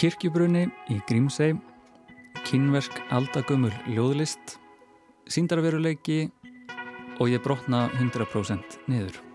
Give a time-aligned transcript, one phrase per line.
[0.00, 1.52] Kirkjubrunni í Grímsei,
[2.46, 4.54] kynversk aldagömmul ljóðlist,
[5.28, 6.22] síndarveruleiki
[7.20, 9.29] og ég brotna 100% niður.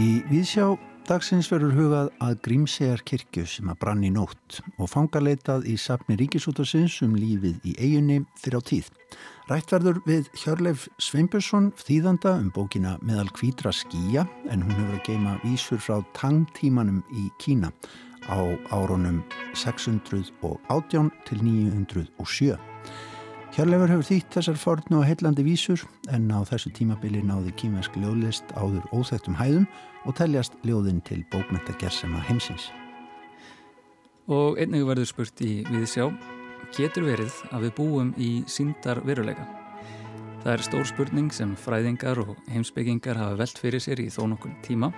[0.00, 5.66] Í Víðsjá dagsins verður hugað að Grímsegar kirkju sem að brann í nótt og fangaleitað
[5.68, 8.88] í sapni Ríkisútarsins um lífið í eiginni fyrir á tíð.
[9.50, 15.36] Rættverður við Hjörleif Sveinbjörnsson þýðanda um bókina Meðal kvítra skýja en hún hefur að geima
[15.44, 17.74] vísur frá tangtímanum í Kína
[18.24, 18.40] á
[18.72, 19.20] árunum
[19.52, 22.69] 618 til 907.
[23.50, 25.82] Hjörleifur hefur þýtt þessar fornu og heillandi vísur
[26.14, 29.66] en á þessu tímabili náði kímersk ljóðlist áður óþægtum hæðum
[30.06, 32.68] og teljast ljóðin til bókmentagersema heimsins.
[34.30, 36.06] Og einnig verður spurt í Viðsjá
[36.76, 39.59] getur verið að við búum í síndar veruleika.
[40.40, 44.54] Það er stór spurning sem fræðingar og heimsbyggingar hafa velt fyrir sér í þó nokkur
[44.64, 44.88] tíma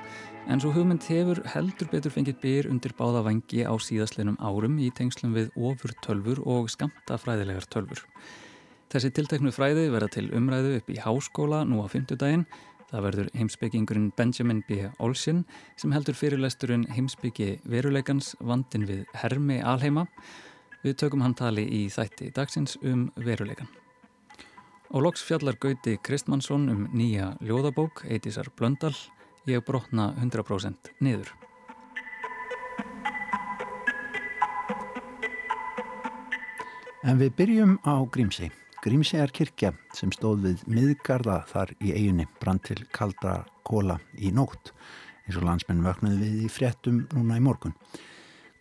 [0.46, 4.92] en svo hugmynd hefur heldur betur fengið byr undir báða vangi á síðastlinum árum í
[4.94, 8.04] tengslum við ofur tölfur og skamta fræðilegar tölfur.
[8.94, 12.46] Þessi tilteknu fræði verða til umræðu upp í háskóla nú á fymtudaginn.
[12.92, 14.86] Það verður heimsbyggingurinn Benjamin B.
[15.02, 15.42] Olsen
[15.80, 20.06] sem heldur fyrirlesturinn heimsbyggi veruleikans vandin við Hermi Alheima
[20.82, 23.70] Við tökum hann tali í þætti dagsins um veruleikan.
[24.92, 28.92] Og loks fjallar Gauti Kristmannsson um nýja ljóðabók, Eitísar Blöndal,
[29.48, 31.32] Ég brotna 100% niður.
[37.02, 38.52] En við byrjum á Grímsi.
[38.84, 44.30] Grímsi er kirkja sem stóð við miðgarða þar í eiginni brand til kaldra kóla í
[44.30, 44.70] nótt
[45.24, 47.74] eins og landsmenn vöknuði við í fréttum núna í morgun.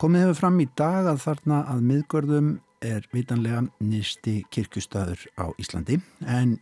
[0.01, 5.99] Komið hefur fram í dag að þarna að miðgörðum er vitanlega nýsti kirkustæður á Íslandi
[6.25, 6.57] en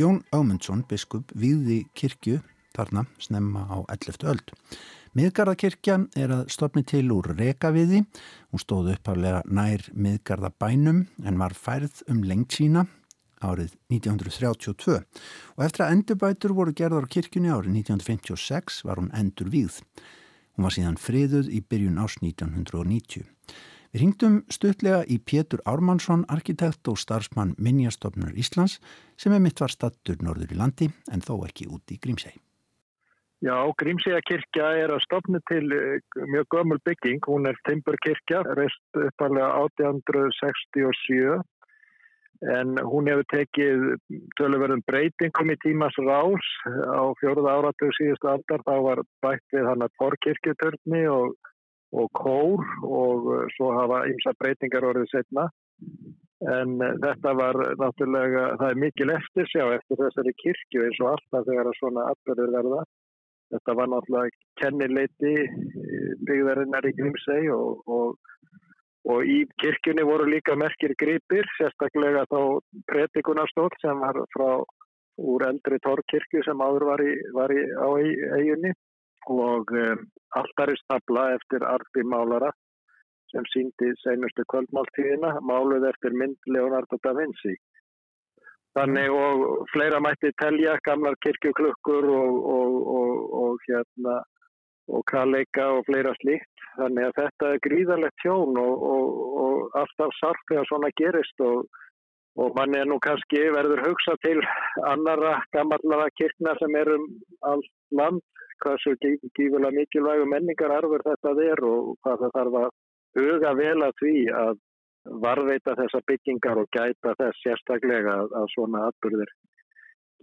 [0.00, 2.40] Jón Ámundsson, biskup, viði kirkju
[2.74, 4.26] þarna snemma á 11.
[4.26, 4.50] öld.
[5.14, 8.02] Miðgarðakirkjan er að stopni til úr rekaviði,
[8.50, 12.88] hún stóð uppaflega nær miðgarðabænum en var færð um lengt sína
[13.44, 19.52] árið 1932 og eftir að endurbætur voru gerðar á kirkjunni árið 1956 var hún endur
[19.52, 19.78] víð.
[20.54, 23.28] Hún var síðan friðuð í byrjun ás 1990.
[23.94, 28.80] Við ringdum stuttlega í Pétur Ármannsson, arkitekt og starfsmann Minjastofnur Íslands
[29.14, 32.32] sem er mitt var stattur norður í landi en þó ekki út í Grímsæ.
[33.46, 37.22] Já, Grímsæjakirkja er að stopna til eh, mjög gömul bygging.
[37.22, 41.38] Hún er Timburkirkja, rest uppalega 1867
[42.58, 43.88] en hún hefur tekið
[44.40, 49.86] tölurverðum breytingum í tímas rás á fjóruða áratug síðustu aldar þá var bætt við hann
[49.86, 51.38] að forkirkjutörni og,
[51.94, 55.46] og kór og uh, svo hafa ymsa breytingar orðið setna
[56.54, 61.14] en uh, þetta var náttúrulega, það er mikil eftir sjá eftir þessari kirkju eins og
[61.14, 62.84] alltaf þegar að svona atbyrður verða.
[63.54, 65.34] Þetta var náttúrulega kennileiti
[66.26, 68.32] byggðarinnar í Grímsei og, og
[69.04, 72.38] Og í kirkjunni voru líka merkir gripir, sérstaklega þá
[72.88, 74.48] pretikunarstól sem var frá
[75.20, 77.88] úr eldri torrkirkju sem áður var, í, var í, á
[78.38, 78.72] eiginni
[79.30, 80.04] og um,
[80.40, 82.50] alltaristabla eftir Arbi Málara
[83.32, 87.56] sem síndi seinustu kvöldmáltíðina, máluð eftir mynd Leonardo da Vinci.
[88.74, 94.20] Þannig og fleira mætti telja, gamlar kirkjuklukkur og, og, og, og hérna
[94.92, 100.12] og kalleika og fleira slíkt þannig að þetta er gríðarlegt tjón og, og, og alltaf
[100.18, 101.64] sarf þegar svona gerist og,
[102.36, 104.42] og mann er nú kannski verður hugsa til
[104.90, 107.06] annara gammallara kirkna sem er um
[107.52, 108.20] allt land
[108.82, 112.70] svo gífulega mikilvægu menningararfur þetta er og hvað það þarf að
[113.18, 114.54] huga vel að því að
[115.24, 119.32] varveita þessa byggingar og gæta þess sérstaklega að, svona atbyrðir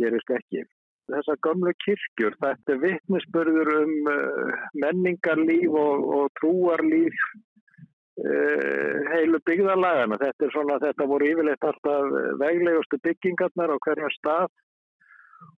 [0.02, 0.66] gerist ekki
[1.12, 2.36] þessar gamlu kirkjur.
[2.40, 10.20] Þetta er vittnesbörður um uh, menningarlíf og, og trúarlíf uh, heilu byggðarlagana.
[10.22, 14.48] Þetta svona, þetta voru yfirleitt alltaf veglegustu byggingarnar á hverjum stað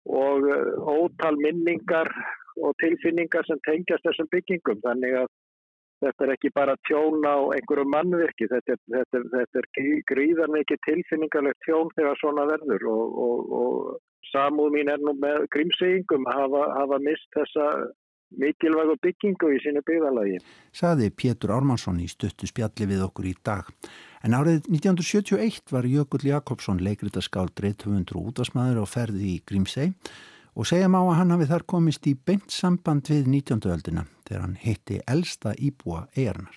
[0.08, 2.10] og uh, ótal minningar
[2.60, 4.82] og tilfinningar sem tengjast þessum byggingum.
[4.84, 5.30] Þannig að
[6.02, 9.68] þetta er ekki bara tjón á einhverju mannvirki, þetta er, þetta er, þetta er
[10.10, 15.46] gríðar mikið tilfinningarlegt tjón þegar svona verður og, og, og samúð mín er nú með
[15.54, 17.66] grímsegingum að hafa, hafa mist þessa
[18.40, 20.38] mikilvægu byggingu í sínu byggðalagi.
[20.74, 23.68] Saði Pétur Ármannsson í stuttu spjalli við okkur í dag.
[24.22, 29.96] En árið 1971 var Jökull Jakobsson leikritaskál dreithöfundur og útvarsmaður á ferði í Grímseg
[30.54, 33.66] og segjum á að hann hafi þar komist í beint samband við 19.
[33.72, 36.54] öldina þegar hann hitti elsta íbúa eigarnar.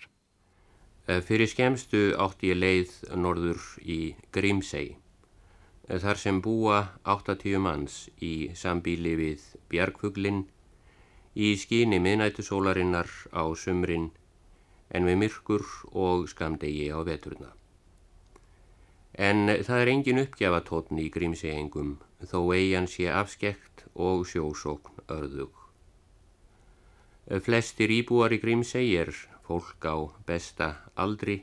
[1.10, 4.98] Eh, fyrir skemstu átti ég leið norður í Grímsei
[5.90, 10.44] eh, þar sem búa 80 manns í sambíli við Bjargfuglinn
[11.34, 14.12] í skíni miðnættusólarinnar á sumrin
[14.96, 17.52] en við myrkur og skamdegi á veturna.
[19.16, 25.54] En það er engin uppgjafatótn í Grímseiengum þó eigin sé afskekt og sjósókn örðug.
[27.46, 29.14] Flestir íbúar í Grímsei er
[29.48, 29.96] fólk á
[30.28, 31.40] besta aldri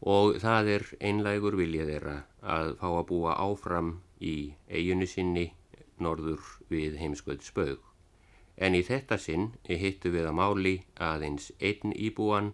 [0.00, 2.16] og það er einlægur viljað þeirra
[2.56, 3.90] að fá að búa áfram
[4.20, 4.36] í
[4.70, 5.46] eiginni sinni
[5.98, 7.87] norður við heimskvöld spög.
[8.58, 10.74] En í þetta sinn hittu við að máli
[11.08, 12.52] aðeins einn íbúan,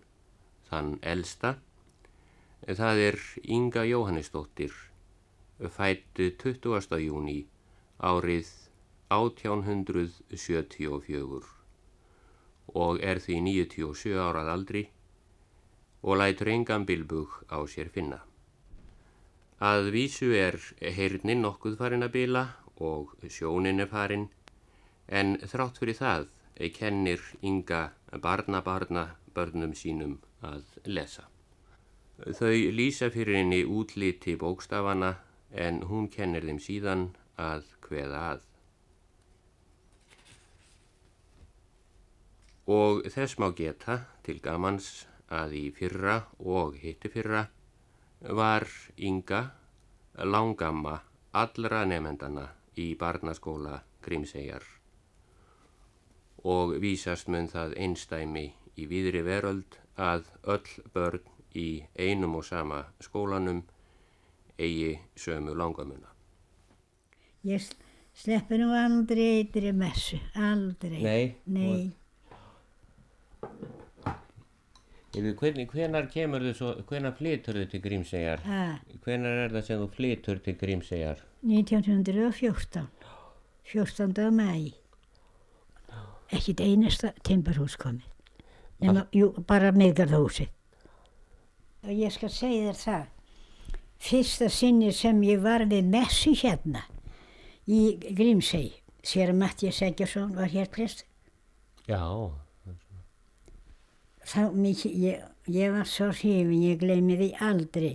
[0.69, 1.57] þann elsta.
[2.65, 3.17] Það er
[3.57, 4.73] Inga Jóhannesdóttir,
[5.77, 7.01] fættu 20.
[7.01, 7.41] júni
[8.01, 8.49] árið
[9.15, 11.55] 1874
[12.75, 14.89] og er því 97 árað aldri
[16.03, 18.21] og lætur engan bilbug á sér finna.
[19.61, 22.45] Að vísu er heyrnin nokkuð farin að bila
[22.81, 24.29] og sjónin er farin
[25.09, 26.27] en þrátt fyrir það
[26.75, 27.91] kennir ynga
[28.23, 31.27] barnabarna börnum sínum að lesa.
[32.39, 35.17] Þau lýsa fyrir henni útliti bókstafana
[35.51, 38.45] en hún kennir þeim síðan að hveða að.
[42.67, 47.45] og þess má geta til gamans að í fyrra og hitti fyrra
[48.39, 48.65] var
[48.97, 49.43] Inga
[50.25, 50.97] langamma
[51.33, 52.47] allra nefendana
[52.81, 54.65] í barnaskóla Grímsegjar
[56.45, 58.47] og vísast mun það einstæmi
[58.77, 61.23] í víðri veröld að öll börn
[61.55, 63.63] í einum og sama skólanum
[64.59, 66.11] eigi sömu langamuna.
[67.45, 67.65] Ég
[68.15, 71.03] sleppi nú aldrei eitri messu, aldrei.
[71.03, 71.35] Nei?
[71.47, 71.93] Nei.
[75.15, 78.41] Hvernig, hvenar kemur þau svo, hvenar flytur þau til Grímsegjar?
[78.49, 78.63] Ha,
[79.05, 81.21] Hvenar er það sem þú flytur til Grímsegjar?
[81.47, 82.89] 1914.
[83.71, 84.33] 14.
[84.35, 84.73] mæ.
[86.33, 88.07] Ekkit einasta timburhús komið.
[88.83, 90.49] Nema, jú, bara miðgarðhúsi.
[91.85, 93.11] Og ég skal segja þér það.
[94.05, 96.85] Fyrsta sinni sem ég var við messu hérna
[97.71, 101.05] í Grímseg, sér að Mattias Eggersson var hér prest.
[101.89, 102.03] Já,
[104.25, 107.95] þá mikið, ég, ég var svo hrifin, ég gleymi því aldrei.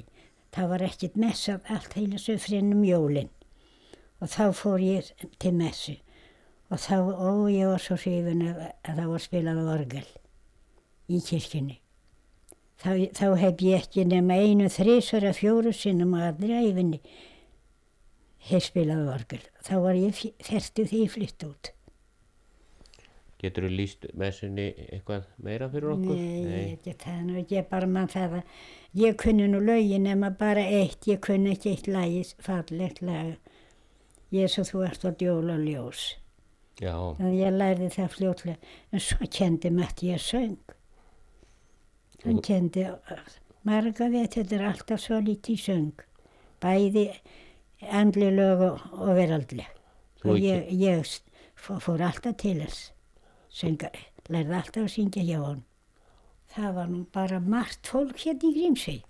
[0.53, 3.29] Það var ekkert messað allt heila söfrinum jólinn
[4.19, 5.93] og þá fór ég til messu
[6.69, 10.05] og þá, ó ég var svo hrifin að, að það var spilað orgel
[11.09, 11.79] í kirkjunni.
[12.79, 17.01] Þá, þá hef ég ekki nema einu þrísvara fjóru sinnum á allri æfinni
[18.47, 19.41] hef spilað orgel.
[19.65, 21.73] Þá var ég færtu því flytt út.
[23.39, 26.15] getur þú líst messunni eitthvað meira fyrir okkur?
[26.15, 28.57] Nei, ég get það nú ekki, ég bara mann það að
[28.99, 33.37] ég kunni nú lögin nema bara eitt, ég kunni ekki eitt lagis, fallegt lag.
[34.35, 36.09] Jésu þú ert á djóla ljós.
[36.79, 40.75] Já, Þannig ég lærði það fljótlega, en svo kendi Matti ég söng.
[42.23, 42.85] Hann kendi
[43.67, 46.05] marga veit, þetta er alltaf svo lítið söng.
[46.63, 47.09] Bæði
[47.95, 49.67] andlileg og, og veraldleg.
[50.27, 51.03] Og ég, ég
[51.59, 52.89] fór alltaf til þess.
[53.51, 53.91] Sönga,
[54.31, 55.63] lærði alltaf að syngja hjá hann.
[56.49, 59.01] Það var nú bara margt fólk hérna í Grímsvei.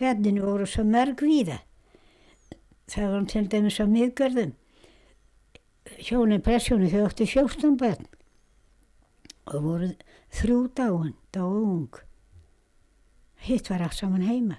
[0.00, 1.58] Bjarninu voru svo mörg víða.
[2.92, 4.54] Það var til dæmis á miðgörðum.
[6.02, 8.06] Hjónin, presshjónin, þau áttu 14 börn.
[9.46, 9.88] Og voru
[10.34, 12.00] þrjú dáin, dáu ung.
[13.46, 14.58] Hitt var allt saman heima.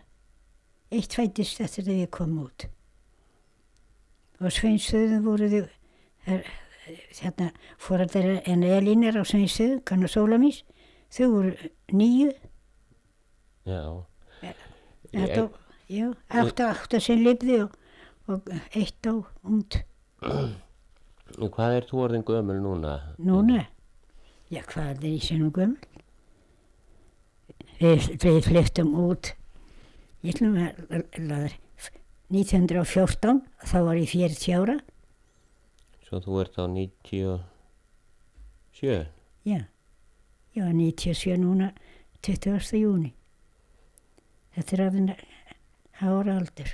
[0.91, 2.67] Eitt fættist eftir að við komum út.
[4.39, 5.63] Og sveinstöðum voru þau,
[7.19, 7.49] hérna,
[7.81, 10.61] fórættar en Elínar á sveinstöðum, kannar Sólamís,
[11.11, 12.31] þau voru nýju.
[14.41, 14.53] já.
[15.11, 15.49] Þetta,
[15.91, 17.75] já, átta, átta sem lifði og,
[18.31, 19.81] og eitt á út.
[20.21, 20.55] Og
[21.37, 22.93] hvað er þú orðin gömul núna?
[23.21, 23.59] Núna?
[24.49, 25.77] Já, hvað er í sinum gömul?
[27.77, 29.33] Við, við flyttum út,
[30.25, 30.73] ég ætlum að
[31.21, 31.53] laður,
[32.33, 34.77] 1914, þá var ég 40 ára,
[36.07, 37.35] Svo þú ert á 97?
[39.43, 39.59] já,
[40.55, 41.73] ég var 97 núna,
[42.23, 42.79] 20.
[42.79, 43.11] júni.
[44.55, 45.25] Þetta er aðeins
[45.99, 46.71] hára aldur.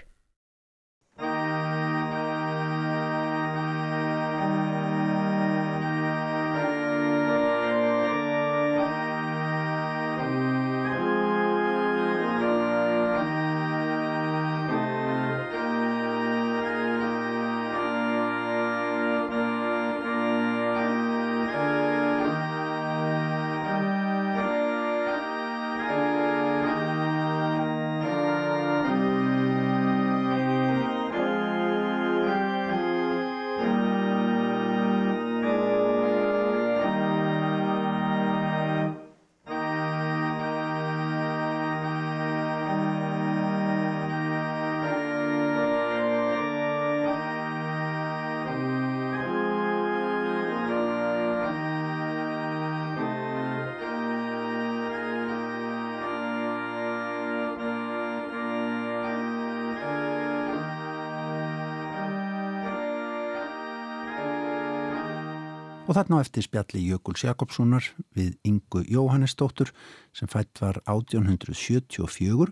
[65.94, 67.86] Og þarna á eftir spjalli Jökuls Jakobssonar
[68.18, 69.70] við Ingu Jóhannesdóttur
[70.16, 72.48] sem fætt var 1874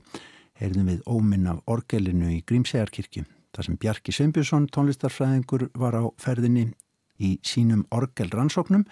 [0.61, 6.67] heyrðum við óminn af orgelinu í Grímsegarkirkju þar sem Bjarki Sveinbjörnsson tónlistarfræðingur var á ferðinni
[7.17, 8.83] í sínum orgelrannsóknum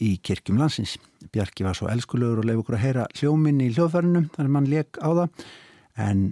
[0.00, 0.94] í kirkjum landsins.
[1.32, 4.96] Bjarki var svo elskulegur og leif okkur að heyra hljóminn í hljóðfærinu þar mann leik
[5.04, 5.44] á það
[6.06, 6.22] en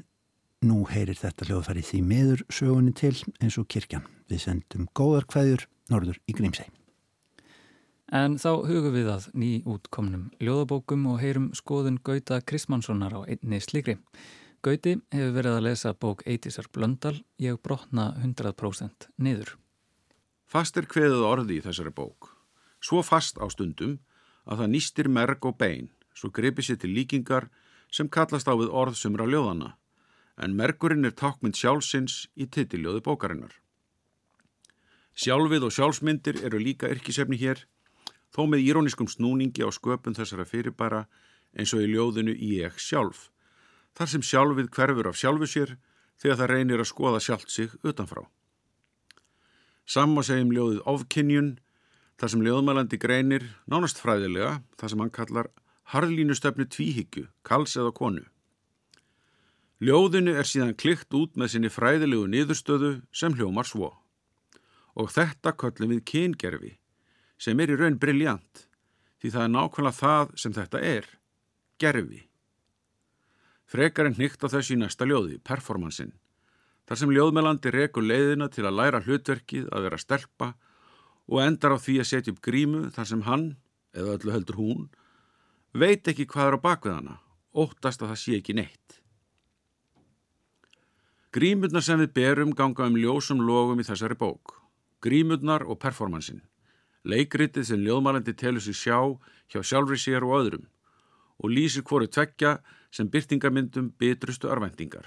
[0.64, 4.08] nú heyrir þetta hljóðfæri því meður sögunni til eins og kirkjan.
[4.32, 6.72] Við sendum góðar hveðjur norður í Grímsei.
[8.12, 13.60] En þá hugum við að ný útkomnum ljóðabókum og heyrum skoðun Gauta Kristmannssonar á einni
[13.64, 13.96] slikri.
[14.64, 19.56] Gauti hefur verið að lesa bók Eitísar Blöndal, ég brotna 100% niður.
[20.44, 22.30] Fast er hveðuð orði í þessari bók.
[22.84, 23.98] Svo fast á stundum
[24.44, 27.48] að það nýstir merg og bein, svo greipir sér til líkingar
[27.92, 29.74] sem kallast á við orð sumra ljóðana,
[30.36, 33.52] en mergurinn er tákmynd sjálfsins í titiljóðu bókarinnar.
[35.14, 37.64] Sjálfið og sjálfsmyndir eru líka yrkisefni hér,
[38.34, 41.04] þó með íróniskum snúningi á sköpun þessara fyrirbæra
[41.54, 43.28] eins og í ljóðinu Ég sjálf,
[43.94, 45.76] þar sem sjálfið hverfur af sjálfu sér
[46.18, 48.24] þegar það reynir að skoða sjálft sig utanfrá.
[49.86, 51.50] Samma segjum ljóðið ofkinnjun,
[52.18, 55.50] þar sem ljóðmælandi greinir, nánast fræðilega, þar sem hann kallar
[55.92, 58.24] harðlínustöfnu tvíhyggju, kals eða konu.
[59.84, 63.90] Ljóðinu er síðan klikt út með sinni fræðilegu niðurstöðu sem hljómar svo.
[64.94, 66.72] Og þetta köllum við kyngerfi
[67.38, 68.64] sem er í raun briljant
[69.24, 71.06] því það er nákvæmlega það sem þetta er,
[71.80, 72.18] gerfi.
[73.64, 76.12] Frekar en hnygt á þessu í næsta ljóði, performansin,
[76.84, 80.50] þar sem ljóðmelandi rekur leiðina til að læra hlutverkið að vera stelpa
[81.24, 83.46] og endar á því að setja upp grímu þar sem hann,
[83.96, 84.86] eða öllu heldur hún,
[85.72, 87.18] veit ekki hvað er á bakvið hana,
[87.56, 89.00] óttast að það sé ekki neitt.
[91.32, 94.58] Grímurnar sem við berum ganga um ljósum logum í þessari bók,
[95.00, 96.44] grímurnar og performansin
[97.04, 98.98] leikritið sem ljóðmælandi telur sig sjá
[99.52, 100.68] hjá sjálfri sér og öðrum
[101.42, 102.58] og lýsir hvoru tvekja
[102.94, 105.06] sem byrtingamyndum bitrustu örvendingar.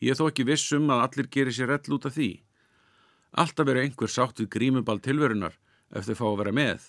[0.00, 2.30] Ég þó ekki vissum að allir gerir sér rell út af því.
[3.36, 5.58] Alltaf verður einhver sátt við grímubal tilverunar
[5.90, 6.86] ef þau fá að vera með.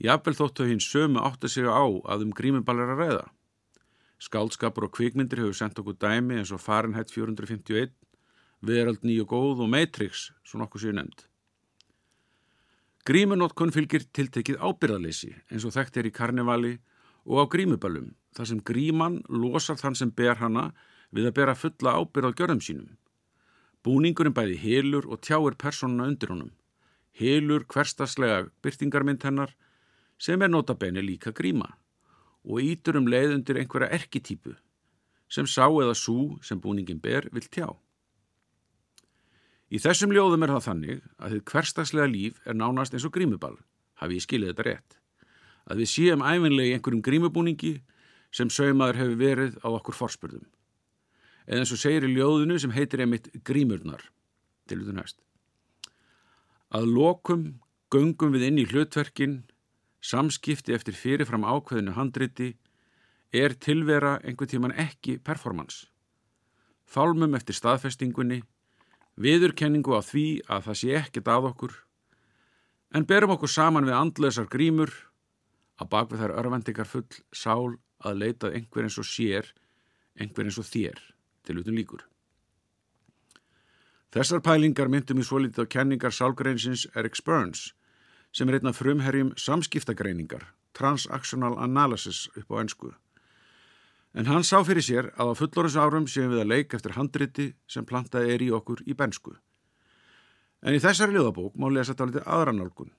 [0.00, 3.26] Jafnvel þóttu hins sömu átt að segja á að um grímubal er að ræða.
[4.20, 7.92] Skáldskapur og kvikmyndir hefur sendt okkur dæmi eins og Fahrenheit 451,
[8.60, 11.29] Verald nýju góð og Matrix, svo nokkuð séu nefnd.
[13.08, 16.74] Grímunótkun fylgir tiltekið ábyrðaleysi eins og þekkt er í karnevali
[17.24, 20.66] og á grímuballum þar sem gríman losar þann sem ber hana
[21.08, 22.90] við að bera fulla ábyrð á gjörðum sínum.
[23.80, 26.52] Búningurinn bæði helur og tjáir personuna undir honum.
[27.16, 29.56] Helur hverstaslega byrtingarmynd hennar
[30.20, 31.72] sem er notabene líka gríma
[32.44, 34.58] og ítur um leið undir einhverja erketýpu
[35.30, 37.72] sem sá eða sú sem búningin ber vil tjá.
[39.70, 43.56] Í þessum ljóðum er það þannig að þið hverstagslega líf er nánast eins og grímuball,
[44.02, 44.96] hafi ég skilið þetta rétt.
[45.70, 47.74] Að við séum æfinlega í einhverjum grímubúningi
[48.34, 50.46] sem saumaður hefur verið á okkur forspörðum.
[51.46, 54.02] Eða eins og segir í ljóðinu sem heitir einmitt grímurnar,
[54.66, 55.20] til og næst.
[56.74, 57.46] Að lokum
[57.90, 59.40] göngum við inn í hlutverkin,
[60.02, 62.54] samskipti eftir fyrirfram ákveðinu handriti,
[63.30, 65.86] er tilvera einhver tíman ekki performance.
[66.90, 68.42] Fálmum eftir staðfestingunni,
[69.20, 71.74] viðurkenningu á því að það sé ekkert að okkur,
[72.96, 74.92] en berum okkur saman við andlösar grímur,
[75.80, 79.50] að bakvið þær örvendingar full sál að leitað einhver eins og sér,
[80.16, 81.02] einhver eins og þér,
[81.44, 82.06] til utan líkur.
[84.10, 87.70] Þessar pælingar myndum í svo litið á kenningar sálgreinsins Eric Burns,
[88.34, 92.90] sem er einna frumherjum samskiptagreiningar, transactional analysis upp á ennsku.
[94.14, 97.52] En hann sá fyrir sér að á fullorins árum séum við að leik eftir handriti
[97.70, 99.36] sem plantaði er í okkur í bensku.
[100.66, 102.90] En í þessari ljóðabók má lesa þetta litið aðranálgun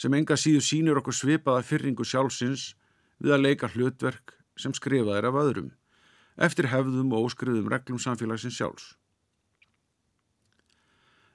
[0.00, 2.72] sem enga síðu sínur okkur svipaða fyrringu sjálfsins
[3.20, 5.70] við að leika hlutverk sem skrifaðir af öðrum
[6.40, 8.94] eftir hefðum og óskriðum reglum samfélagsins sjálfs.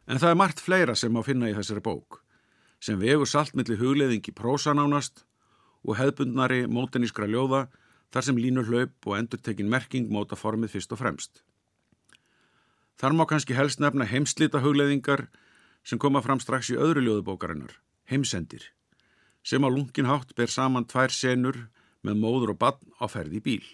[0.09, 2.21] En það er margt fleira sem má finna í þessari bók
[2.83, 5.23] sem vegur saltmiðli hugleðingi prósanánast
[5.85, 7.65] og hefðbundnari mótenískra ljóða
[8.13, 11.43] þar sem línur hlaup og endurtekin merking móta formið fyrst og fremst.
[12.99, 15.27] Þar má kannski helst nefna heimslita hugleðingar
[15.83, 17.73] sem koma fram strax í öðru ljóðubókarinnar,
[18.09, 18.71] heimsendir,
[19.43, 21.65] sem á lungin hátt ber saman tvær senur
[22.05, 23.65] með móður og bann á ferði bíl.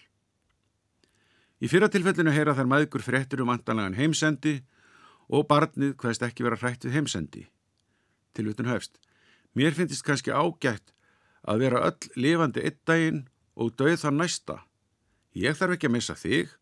[1.61, 4.57] Í fyrra tilfellinu heyra þær maðgur fréttur um andanlegan heimsendi
[5.29, 7.43] og barnið hvaðist ekki vera hrætt við heimsendi.
[8.33, 8.97] Tilvutun höfst.
[9.53, 10.95] Mér finnist kannski ágætt
[11.45, 13.27] að vera öll lifandi eitt daginn
[13.61, 14.57] og döið það næsta.
[15.37, 16.55] Ég þarf ekki að missa þig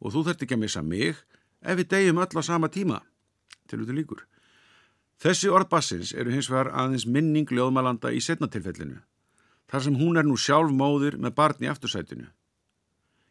[0.00, 1.18] og þú þarf ekki að missa mig
[1.64, 3.02] ef við degjum öll á sama tíma.
[3.68, 4.22] Til út í líkur.
[5.20, 8.98] Þessi orð bassins eru hins vegar aðeins minning ljóðmalanda í setnatilfellinu,
[9.70, 12.26] þar sem hún er nú sjálf móðir með barn í aftursætinu.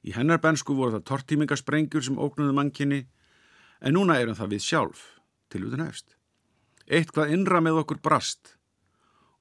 [0.03, 3.03] Í hennar bensku voru það tortímingasprengjur sem óknuðu mannkinni,
[3.83, 5.03] en núna erum það við sjálf,
[5.51, 6.17] til út en hefst.
[6.87, 8.55] Eitt hvað innra með okkur brast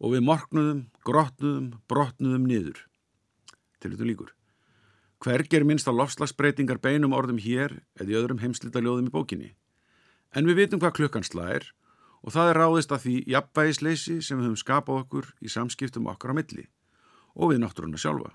[0.03, 2.85] og við morgnuðum, grotnuðum, brotnuðum niður.
[3.83, 4.31] Til en líkur.
[5.23, 9.51] Hvergi er minnst á lofslagsbreytingar beinum orðum hér eða í öðrum heimslita ljóðum í bókinni.
[10.35, 11.69] En við vitum hvað klukkan slæðir
[12.23, 16.35] og það er ráðist af því jafnbægisleysi sem við höfum skapað okkur í samskiptum okkar
[16.35, 16.69] á milli
[17.35, 18.33] og við náttúruna sjálfa.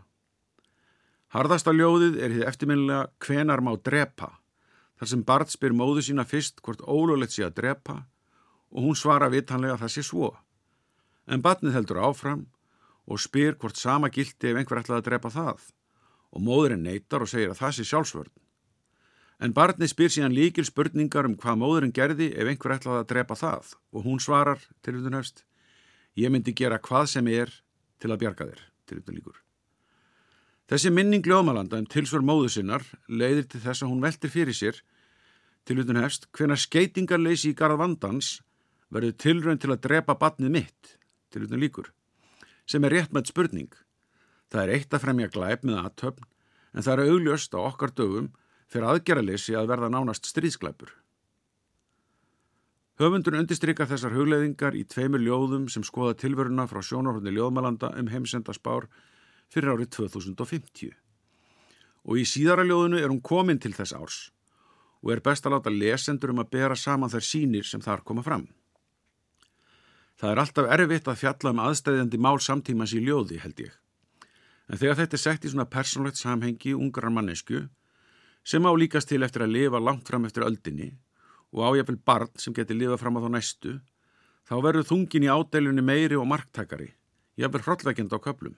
[1.36, 4.30] Harðasta ljóðið er því eftirminnilega hvenar má drepa,
[5.00, 7.98] þar sem Bart spyr móðu sína fyrst hvort ólulegt sé að drepa
[8.72, 10.32] og hún svara vitanlega að það sé svo.
[11.28, 12.46] En batnið heldur áfram
[13.08, 15.64] og spyr hvort sama gildi ef einhver ætlaði að drepa það
[16.36, 18.34] og móðurinn neytar og segir að það sé sjálfsvörn.
[19.38, 23.38] En barnið spyr síðan líkil spurningar um hvað móðurinn gerði ef einhver ætlaði að drepa
[23.38, 25.44] það og hún svarar til utan höfst
[26.18, 27.52] Ég myndi gera hvað sem er
[28.02, 29.36] til að bjarga þér til utan líkur.
[30.68, 34.80] Þessi minning ljóðmalanda um tilsvör móðu sinnar leiðir til þess að hún veltir fyrir sér
[35.70, 38.40] til utan höfst hvena skeitingarleysi í garð vandans
[38.90, 40.98] verður tilrönd til að drepa barnið mitt
[41.30, 41.92] til utan líkur
[42.68, 43.72] sem er rétt með spurning.
[44.52, 46.28] Það er eitt að fremja glæp með aðtöfn
[46.78, 48.30] en það er augljöst á okkar dögum
[48.68, 50.92] fyrir aðgerraleysi að verða nánast stríðsklæpur.
[52.98, 58.88] Höfundun undistrykka þessar hugleðingar í tveimur ljóðum sem skoða tilveruna frá sjónarhóðni ljóðmalanda um heimsendaspár
[59.54, 60.96] fyrir árið 2050.
[62.08, 64.20] Og í síðara ljóðunu er hún komin til þess árs
[65.06, 68.24] og er best að láta lesendur um að bera saman þær sínir sem þar koma
[68.26, 68.48] fram.
[70.18, 73.74] Það er alltaf erfitt að fjalla um aðstæðjandi mál samtímas í ljóði, held ég.
[74.68, 77.68] En þegar þetta er sett í svona persónlegt samhengi ungarar mannesku
[78.48, 80.90] sem á líkast til eftir að lifa langt fram eftir öldinni
[81.54, 83.78] og ájafvel barn sem geti lifa fram á þá næstu,
[84.50, 86.90] þá verður þungin í ádælunni meiri og marktakari,
[87.38, 88.58] jafnvel hrollveikend á köplum.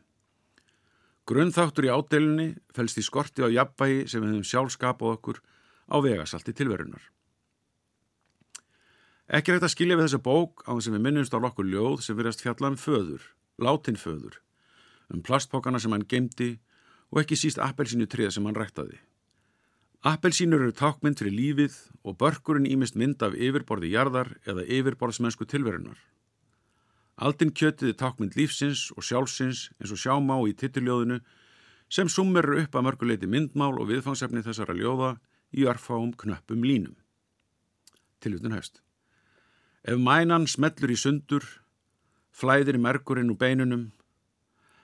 [1.29, 5.43] Grunnþáttur í ádælunni fælst í skorti á jafnbægi sem við hefum sjálf skapað okkur
[5.91, 7.03] á vegasalti tilverunar.
[9.29, 11.99] Ekki rægt að skilja við þessa bók á þess að við minnumst á lokkur ljóð
[12.01, 13.27] sem verðast fjalla um föður,
[13.61, 14.39] látin föður,
[15.13, 16.55] um plastpókana sem hann gemdi
[17.13, 18.97] og ekki síst appelsinu trið sem hann ræktaði.
[20.01, 25.99] Appelsínur eru tákmynd fyrir lífið og börkurinn ímist mynd af yfirborði jarðar eða yfirborðsmennsku tilverunar.
[27.21, 31.19] Aldinn kjötiði tákmynd lífsins og sjálfsins eins og sjámá í tittiljóðinu
[31.91, 35.17] sem summerur upp að mörguleiti myndmál og viðfangsefni þessara ljóða
[35.53, 36.95] í örfáum knöppum línum.
[38.23, 38.79] Tilutun höst.
[39.83, 41.45] Ef mænan smellur í sundur,
[42.35, 43.85] flæðir merkurinn og beinunum,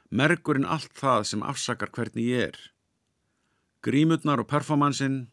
[0.10, 2.60] merkurinn allt það sem afsakar hvernig ég er,
[3.86, 5.28] Grímurnar og performansinn,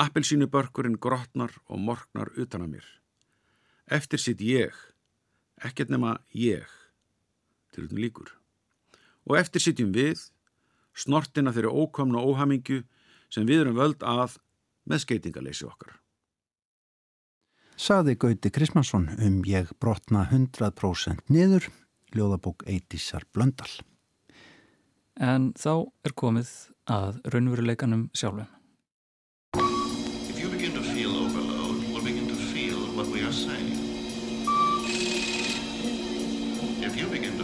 [0.00, 2.86] appelsínubörkurinn grotnar og morgnar utan að mér.
[3.92, 4.72] Eftir sitt ég,
[5.60, 6.64] ekkert nema ég,
[7.76, 8.30] til utan líkur.
[9.28, 10.22] Og eftir sittjum við,
[10.96, 12.80] snortina þeirri ókomna óhamingju
[13.28, 14.38] sem við erum völd að
[14.88, 15.98] með skeitingaleysi okkar.
[17.74, 21.66] Saði Gauti Krismansson um ég brotna 100% niður,
[22.14, 23.70] ljóðabók Eitísar Blöndal.
[25.18, 26.52] En þá er komið
[26.86, 28.46] að raunveruleikanum sjálfum.
[36.84, 37.34] If you begin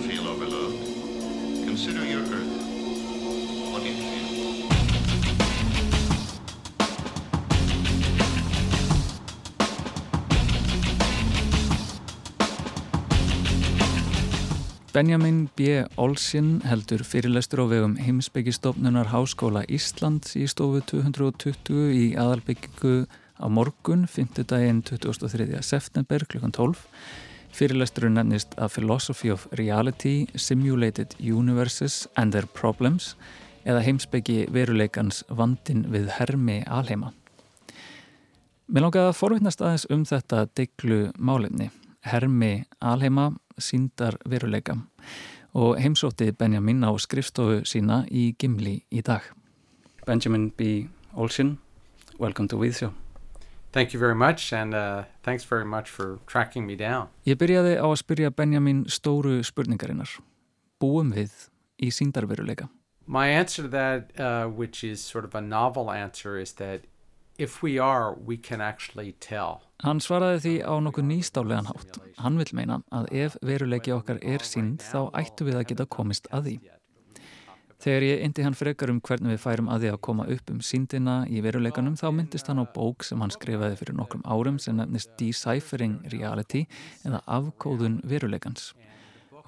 [14.91, 15.85] Benjamin B.
[15.97, 23.05] Olsson heldur fyrirlestur á vegum heimsbyggistofnunar Háskóla Íslands í stofu 220 í aðalbyggingu
[23.39, 24.43] á morgun, 5.
[24.51, 25.61] daginn 23.
[25.63, 26.43] september kl.
[26.43, 26.83] 12.
[27.55, 33.15] Fyrirlesturinn nefnist A Philosophy of Reality, Simulated Universes and Their Problems
[33.63, 37.13] eða heimsbyggi veruleikans vandin við hermi alheima.
[38.67, 41.71] Mér langaði að forvittnast aðeins um þetta deglu málefni.
[42.01, 44.77] Hermi alheima síndar veruleika
[45.55, 49.23] og heimsótti Benjamin á skrifstofu sína í Gimli í dag.
[50.07, 50.89] Benjamin B.
[51.15, 51.59] Olsson,
[52.19, 52.93] welcome to Show.
[53.73, 57.09] Thank you very much and uh, thanks very much for tracking me down.
[57.27, 60.19] Ég byrjaði á að spyrja Benjamin stóru spurningarinnar.
[60.81, 61.31] Búum við
[61.79, 62.69] í síndarveruleika?
[63.07, 66.83] My answer to that, uh, which is sort of a novel answer, is that
[67.39, 69.70] if we are, we can actually tell.
[69.81, 71.97] Hann svaraði því á nokkuð nýstálegan hátt.
[72.21, 76.29] Hann vil meina að ef veruleiki okkar er sínd þá ættu við að geta komist
[76.37, 76.57] að því.
[77.81, 80.59] Þegar ég indi hann frekar um hvernig við færum að því að koma upp um
[80.61, 84.77] síndina í veruleikanum þá myndist hann á bók sem hann skrifaði fyrir nokkrum árum sem
[84.77, 86.67] nefnist Deciphering Reality
[87.09, 88.75] eða afkóðun veruleikans.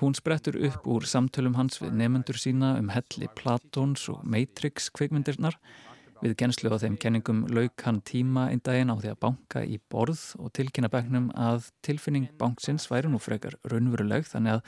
[0.00, 5.60] Hún sprettur upp úr samtölum hans við nefnendur sína um helli Platons og Matrix kvikmyndirnar.
[6.22, 9.80] Við genslu á þeim kenningum lauk hann tíma einn daginn á því að banka í
[9.90, 14.66] borð og tilkynna begnum að tilfinning banksins væri nú frekar raunveruleg þannig að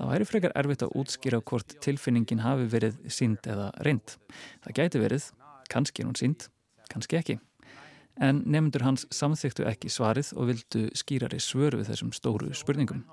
[0.00, 4.14] Það væri frekar erfitt að útskýra hvort tilfinningin hafi verið sínd eða reynd.
[4.64, 5.26] Það gæti verið,
[5.68, 6.46] kannski er hún sínd,
[6.88, 7.36] kannski ekki.
[8.16, 13.04] En nefndur hans samþyktu ekki svarið og vildu skýrari svör við þessum stóru spurningum.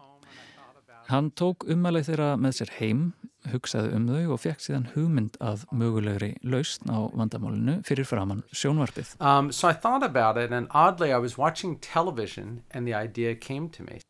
[1.08, 1.64] Hann tók
[2.04, 3.04] þeirra með sér heim,
[3.48, 5.38] hugsaði um þau og fekk síðan hugmynd
[5.72, 9.14] mögulegri lausn á vandamálinu fyrir framann sjónvarpið.
[9.22, 13.36] Um, so I thought about it and oddly I was watching television and the idea
[13.36, 14.02] came to me.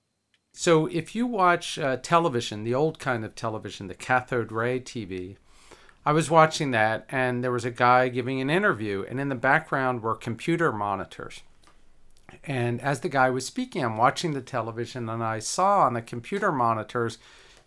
[0.54, 5.38] So if you watch uh, television, the old kind of television, the cathode ray TV,
[6.04, 9.36] I was watching that and there was a guy giving an interview, and in the
[9.36, 11.44] background were computer monitors.
[12.44, 16.02] And as the guy was speaking, I'm watching the television, and I saw on the
[16.02, 17.18] computer monitors,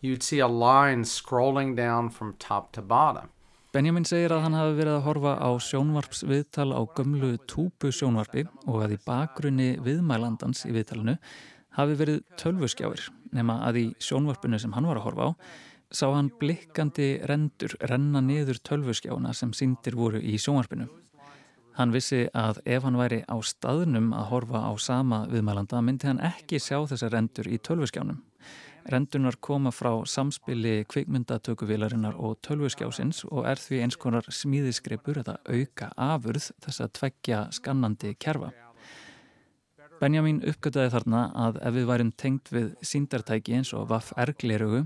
[0.00, 3.30] you'd see a line scrolling down from top to bottom.
[3.72, 8.80] Benjamin segir að hann hafi verið að horfa á sjónvarpsviðtal á gömlu túpu sjónvarpi og
[8.82, 11.14] að í bakgrunni viðmælandans í viðtalinu
[11.78, 15.30] hafi verið tölvuskjáir nema að í sjónvarpinu sem hann var að horfa á
[15.90, 20.86] sá hann blikkandi rendur renna niður tölvuskjána sem síndir voru í sjónvarpinu.
[21.80, 26.18] Hann vissi að ef hann væri á staðnum að horfa á sama viðmælanda myndi hann
[26.20, 28.18] ekki sjá þessar rendur í tölvuskjánum.
[28.92, 35.88] Rendunar koma frá samspili kvikmyndatökuvilarinnar og tölvuskjásins og er því eins konar smíðisgripur eða auka
[35.96, 38.50] afurð þess að tveggja skannandi kerfa.
[40.04, 44.82] Benjamin uppgötaði þarna að ef við værum tengt við síndartæki eins og vaff erglerugu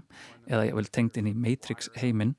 [0.47, 2.37] eða ég vil tengt inn í Matrix heiminn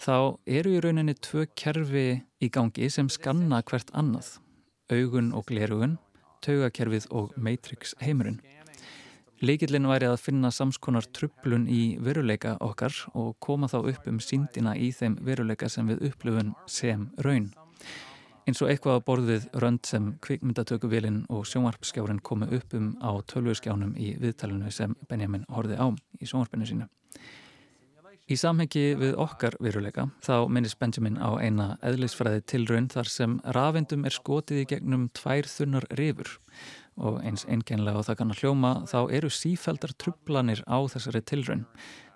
[0.00, 4.38] þá eru í rauninni tvö kerfi í gangi sem skanna hvert annað,
[4.90, 5.98] augun og glerugun,
[6.44, 8.40] taugakerfið og Matrix heimurinn.
[9.40, 14.76] Leikillin væri að finna samskonar trublun í veruleika okkar og koma þá upp um síndina
[14.76, 17.52] í þeim veruleika sem við upplöfum sem raun
[18.50, 23.92] eins og eitthvað á borðið rönd sem kvikmyndatökuvilin og sjónvarpskjárin komu upp um á tölvurskjánum
[23.94, 25.86] í viðtalinu sem Benjamin horfið á
[26.18, 26.88] í sjónvarpinu sínu.
[28.30, 34.04] Í samhengi við okkar veruleika þá minnist Benjamin á eina eðlisfræði tilraun þar sem rafindum
[34.06, 36.36] er skotið í gegnum tvær þunnar rifur
[37.00, 41.64] og eins einkennlega og það kannar hljóma þá eru sífældar trublanir á þessari tilraun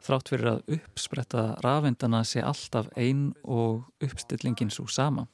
[0.07, 5.27] þrátt fyrir að uppspretta rafindana sé alltaf einn og uppstillingin svo sama.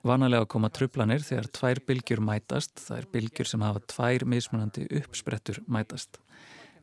[0.00, 5.60] Vanalega koma trublanir þegar tvær bylgjur mætast, það er bylgjur sem hafa tvær mismunandi uppsprettur
[5.68, 6.22] mætast.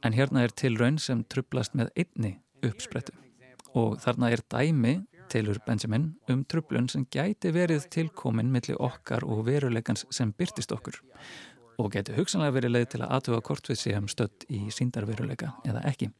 [0.05, 3.15] En hérna er tilraun sem trublast með einni uppsprettu.
[3.77, 4.95] Og þarna er dæmi,
[5.31, 10.99] tilur Benjamin, um trublun sem gæti verið tilkomin millir okkar og veruleikans sem byrtist okkur.
[11.79, 16.11] Og geti hugsanlega verið leið til að aðtuga kortvið séum stödd í síndarveruleika eða ekki.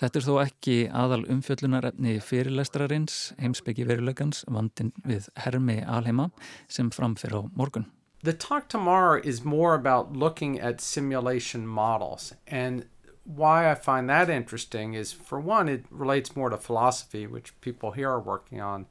[0.00, 6.30] Þetta er þó ekki aðal umfjöllunarefni fyrirlestrarins, heimsbyggi verulegans, vandin við Hermi Alheima
[6.72, 7.90] sem framfyrir á morgun.
[8.22, 12.86] The talk tomorrow is more about looking at simulation models and
[13.24, 17.92] why I find that interesting is for one it relates more to philosophy which people
[17.92, 18.86] here are working on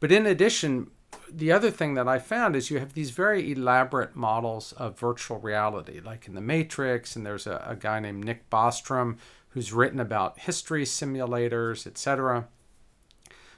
[0.00, 0.90] but in addition
[1.30, 5.38] the other thing that I found is you have these very elaborate models of virtual
[5.38, 9.16] reality like in the Matrix and there's a, a guy named Nick Bostrom
[9.50, 12.46] who's written about history simulators, etc.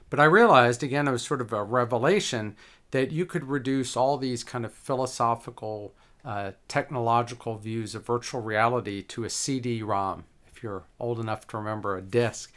[0.09, 2.56] But I realized, again, it was sort of a revelation
[2.90, 9.02] that you could reduce all these kind of philosophical, uh, technological views of virtual reality
[9.02, 12.52] to a CD ROM, if you're old enough to remember a disk.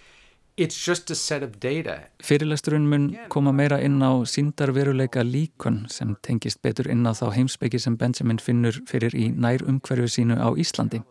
[0.56, 2.04] It's just a set of data.
[2.22, 7.80] Fyrirlesturinn mun koma meira inn á síndarveruleika líkon sem tengist betur inn á þá heimsbyggi
[7.82, 11.02] sem Benjamin finnur fyrir í nær umhverju sínu á Íslandi.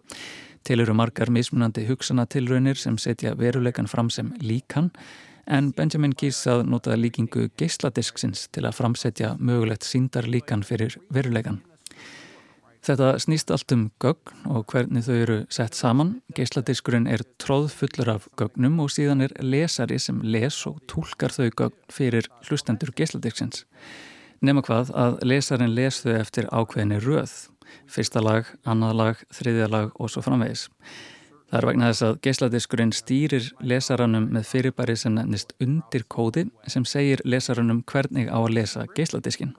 [0.63, 4.93] Til eru margar mismunandi hugsanatilraunir sem setja veruleikan fram sem líkan
[5.47, 11.59] en Benjamin kýrs að nota líkingu geisladisksins til að framsetja mögulegt síndarlíkan fyrir veruleikan.
[12.83, 16.17] Þetta snýst allt um gögn og hvernig þau eru sett saman.
[16.35, 21.79] Geisladiskurinn er tróðfullur af gögnum og síðan er lesari sem les og tólkar þau gögn
[21.95, 23.63] fyrir hlustendur geisladisksins.
[24.43, 27.37] Nefna hvað að lesarin les þau eftir ákveðinni röð
[27.87, 30.69] fyrsta lag, annað lag, þriðja lag og svo framvegis.
[31.53, 36.87] Það er vegna þess að geisladiskurinn stýrir lesaranum með fyrirbæri sem nefnist undir kóði sem
[36.89, 39.53] segir lesaranum hvernig á að lesa geisladiskin.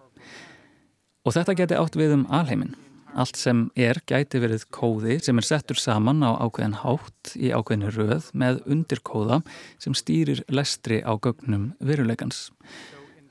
[1.23, 2.73] Og þetta geti átt við um alheimin.
[3.13, 7.91] Allt sem er gæti verið kóði sem er settur saman á ákveðin hátt í ákveðinu
[7.93, 9.43] röð með undirkóða
[9.81, 12.47] sem stýrir lestri á gögnum veruleikans.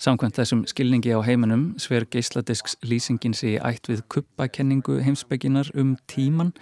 [0.03, 6.55] Samkvæmt þessum skilningi á heiminum sver geisladisks lýsingin sig ætt við kuppakenningu heimsbygginar um tíman.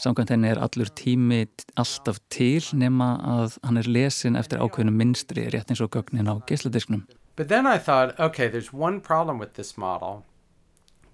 [0.00, 1.44] Samkvæmt henni er allur tími
[1.76, 6.40] alltaf til nema að hann er lesin eftir ákveðinu minstri rétt eins og gögnin á
[6.48, 7.04] geisladisknum.
[7.36, 10.24] But then I thought, okay, there's one problem with this model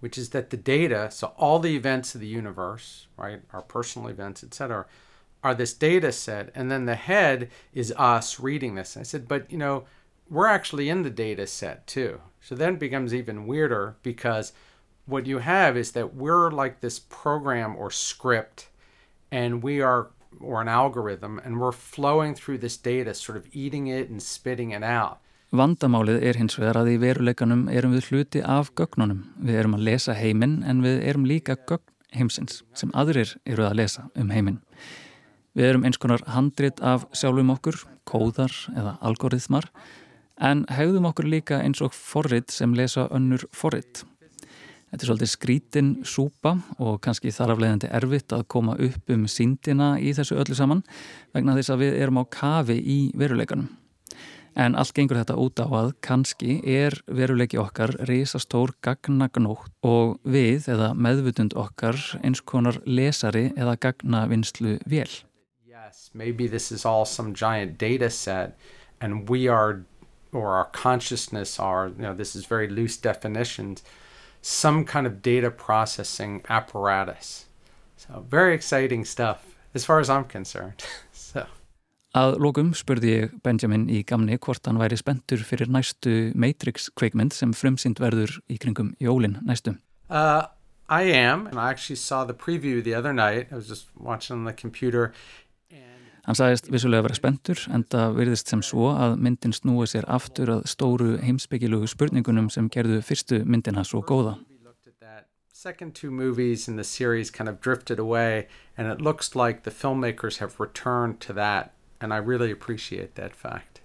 [0.00, 4.08] which is that the data, so all the events of the universe, right, our personal
[4.08, 4.86] events, etc.,
[5.42, 8.96] are this data set, and then the head is us reading this.
[8.96, 9.84] I said, but you know,
[10.28, 12.20] we're actually in the data set too.
[12.40, 14.52] So then it becomes even weirder because
[15.06, 18.68] what you have is that we're like this program or script,
[19.30, 23.86] and we are, or an algorithm, and we're flowing through this data, sort of eating
[23.86, 25.20] it and spitting it out.
[25.48, 29.22] Vandamálið er hins vegar að í veruleikanum erum við hluti af gögnunum.
[29.40, 33.78] Við erum að lesa heiminn en við erum líka gögn heimsins sem aðrir eru að
[33.80, 34.58] lesa um heiminn.
[35.56, 39.70] Við erum eins konar handrit af sjálfum okkur, kóðar eða algoritmar
[40.36, 44.04] en hegðum okkur líka eins og forrit sem lesa önnur forrit.
[44.92, 50.12] Þetta er svolítið skrítin súpa og kannski þaraflegandi erfitt að koma upp um síndina í
[50.12, 50.84] þessu öllu saman
[51.32, 53.72] vegna þess að við erum á kafi í veruleikanum.
[54.58, 60.66] En allt gengur þetta út á að kannski er veruleiki okkar reysastór gagnagnótt og við
[60.72, 65.12] eða meðvutund okkar eins konar lesari eða gagnavinnslu vel.
[65.62, 68.58] Yes, maybe this is all some giant data set
[69.00, 69.84] and we are,
[70.32, 73.84] or our consciousness are, you know, this is very loose definitions,
[74.42, 77.46] some kind of data processing apparatus.
[77.96, 80.84] So very exciting stuff as far as I'm concerned.
[82.16, 87.34] Að lókum spurði ég Benjamin í gamni hvort hann væri spentur fyrir næstu Matrix kveikmynd
[87.36, 89.74] sem frumsynd verður í kringum jólin næstu.
[90.08, 90.48] Uh,
[90.88, 93.52] I am, and I actually saw the preview the other night.
[93.52, 95.12] I was just watching on the computer.
[96.28, 100.04] Hann sagðist vissulega að vera spentur en það virðist sem svo að myndin snúi sér
[100.12, 104.36] aftur að stóru heimsbyggilugu spurningunum sem gerðu fyrstu myndina svo góða.
[105.52, 109.72] Second two movies in the series kind of drifted away and it looks like the
[109.72, 113.80] filmmakers have returned to that and I really appreciate that fact.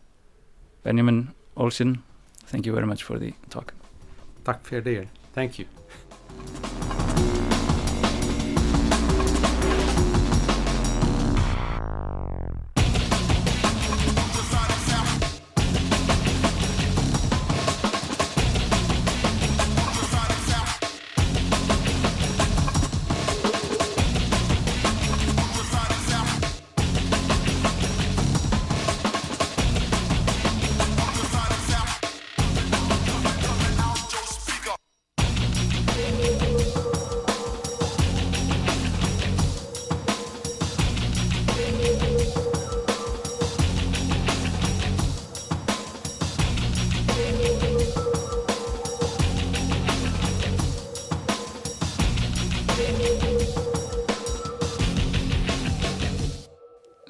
[0.84, 2.04] Benjamin Olsen,
[2.46, 3.74] thank you very much for the talk.
[4.44, 5.08] Tack för det.
[5.34, 5.68] Thank you.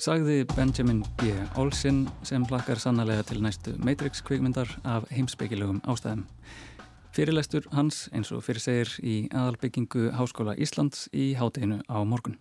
[0.04, 1.32] Sagði Benjamin B.
[1.56, 6.26] Olsen sem plakkar sannlega til næstu Matrix kvikmyndar af heimsbyggilögum ástæðum.
[7.16, 12.36] Fyrirlestur hans eins og fyrir segir í aðalbyggingu Háskóla Íslands í hátteginu á morgun.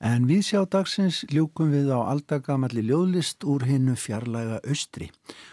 [0.00, 5.10] En við sjá dagsins ljúkum við á aldagamalli ljóðlist úr hinnu fjarlæga austri.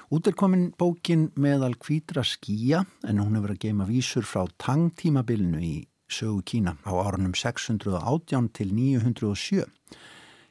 [0.08, 5.60] Út er komin bókin meðal kvítra skýja en hún hefur að geima vísur frá tangtímabilinu
[5.60, 9.68] í sögu Kína á árunum 618 til 907.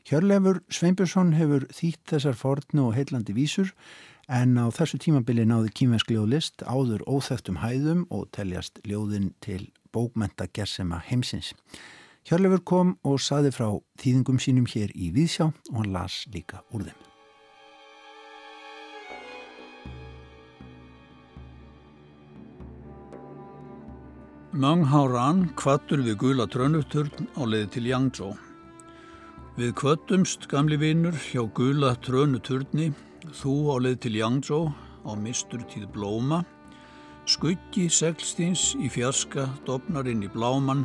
[0.07, 3.73] Hjörlefur Sveinbjörnsson hefur þýtt þessar fornu og heillandi vísur
[4.31, 10.47] en á þessu tímabili náði kýmvensk ljóðlist áður óþægtum hæðum og teljast ljóðin til bókmenta
[10.47, 11.51] gersema heimsins.
[12.23, 13.67] Hjörlefur kom og saði frá
[13.99, 17.03] þýðingum sínum hér í Víðsjá og hann las líka úr þeim.
[24.55, 28.37] Mang Háran kvattur við gula trönuturn á leiði til Yangzhou.
[29.57, 32.91] Við kvöttumst, gamli vinnur, hjá gula trönu turni,
[33.41, 34.67] þú á leið til Yangzhou
[35.09, 36.43] á mistur tíð blóma,
[37.25, 40.83] skuggi seglstins í fjarska, dopnar inn í bláman,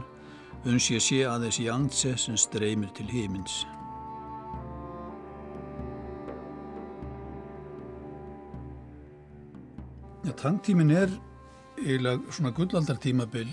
[0.63, 3.65] uns ég sé aðeins Yangtze sem streymir til hímins.
[10.23, 11.11] Ja, Tangtímin er
[11.75, 13.51] eiginlega svona gullaldartímabil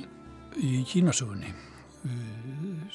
[0.63, 1.51] í Kínasöfunni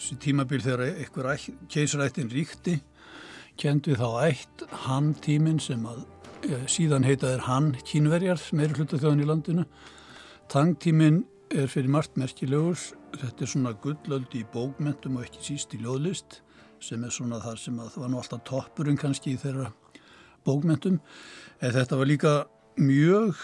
[0.03, 2.73] þessi tímabil þegar einhver keisarættin ríkti
[3.59, 6.01] kend við þá ætt hann tímin sem að
[6.43, 9.65] e, síðan heitaðir hann kínverjar meiri hluta þjóðan í landinu.
[10.51, 11.21] Tangtímin
[11.55, 12.75] er fyrir margt merkilegur.
[13.15, 16.41] Þetta er svona gullöldi í bókmentum og ekki síst í ljóðlist
[16.83, 19.69] sem er svona þar sem að það var nú alltaf toppurinn kannski í þeirra
[20.43, 20.99] bókmentum.
[21.63, 22.39] En þetta var líka
[22.75, 23.39] mjög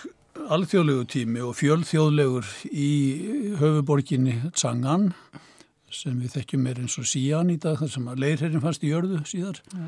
[0.51, 2.89] alþjóðlegu tími og fjölþjóðlegur í
[3.61, 5.13] höfuborginni Tsangan
[5.95, 8.91] sem við þekkjum er eins og sían í dag þar sem að leirherrin fannst í
[8.91, 9.61] jörðu síðar.
[9.73, 9.87] Ja.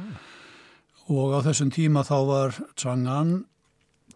[1.12, 3.34] Og á þessum tíma þá var Tsangan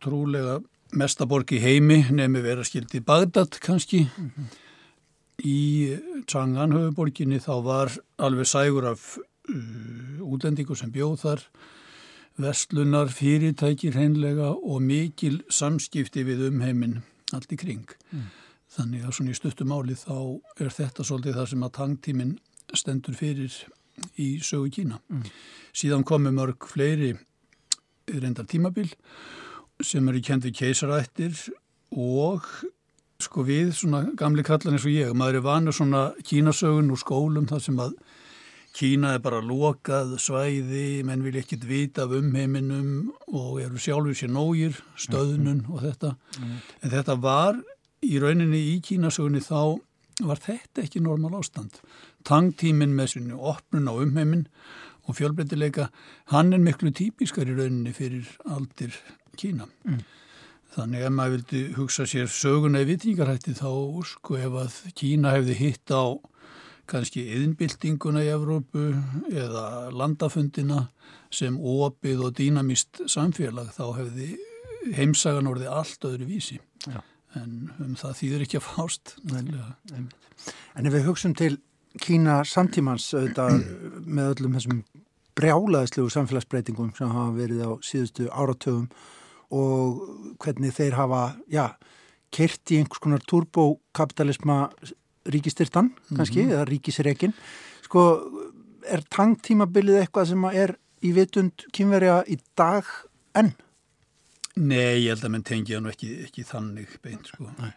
[0.04, 0.60] trúlega
[0.96, 4.06] mestaborg í heimi nefnir vera skildi Bagdad kannski.
[4.06, 4.52] Mm -hmm.
[5.46, 5.62] Í
[6.28, 9.18] Tsangan höfuborginni þá var alveg sægur af
[9.50, 11.42] uh, útlendingu sem bjóð þar,
[12.38, 17.90] vestlunar, fyrirtækir hreinlega og mikil samskipti við umheimin allt í kring.
[18.12, 18.32] Mm.
[18.76, 20.18] Þannig að svona í stuttum áli þá
[20.60, 22.36] er þetta svolítið það sem að tangtíminn
[22.76, 23.54] stendur fyrir
[24.20, 25.00] í sögu Kína.
[25.08, 25.30] Mm.
[25.76, 27.14] Síðan komu mörg fleiri
[28.12, 28.90] reyndar tímabil
[29.84, 31.40] sem eru kent við keisarættir
[31.96, 32.44] og
[33.24, 37.48] sko við svona gamli kallan eins og ég, maður er vanur svona kínasögun úr skólum
[37.50, 37.98] þar sem að
[38.76, 44.34] Kína er bara lokað svæði, menn vil ekkit vita af umheiminum og eru sjálfur sér
[44.36, 46.10] nógir, stöðnun og þetta.
[46.84, 47.62] En þetta var
[48.04, 49.78] í rauninni í Kínasögunni þá
[50.26, 51.80] var þetta ekki normal ástand.
[52.28, 54.46] Tangtíminn með svona opnun á umheimin
[55.06, 55.90] og fjölbreytileika,
[56.32, 58.96] hann er miklu típiskar í rauninni fyrir aldir
[59.36, 59.68] Kína.
[59.86, 60.00] Mm.
[60.76, 63.70] Þannig ef maður vildi hugsa sér söguna í vitningarhætti þá
[64.08, 66.20] sko ef að Kína hefði hitt á
[66.90, 68.90] kannski yðinbildinguna í Evrópu
[69.32, 70.90] eða landafundina
[71.34, 74.36] sem opið og dýnamist samfélag þá hefði
[74.96, 76.60] heimsagan orðið allt öðru vísi.
[76.86, 77.00] Já.
[77.36, 79.16] En um það þýður ekki að fást.
[79.36, 81.56] En, ef við hugsun til
[82.02, 83.60] Kína samtímans auðvitað
[84.18, 84.84] með öllum þessum
[85.36, 88.88] brjálaðislegu samfélagsbreytingum sem hafa verið á síðustu áratöfum
[89.56, 90.02] og
[90.42, 91.76] hvernig þeir hafa, já,
[92.34, 94.58] kert í einhvers konar turbokapitalisma
[95.32, 96.54] ríkistyrtan, kannski, mm -hmm.
[96.54, 97.34] eða ríkisreikin.
[97.86, 98.02] Sko,
[98.86, 102.86] er tangtímabilið eitthvað sem er í vitund kynverja í dag
[103.36, 103.54] enn?
[104.56, 107.50] Nei, ég held að mann tengja nú ekki, ekki þannig beint, sko.
[107.60, 107.74] Nei.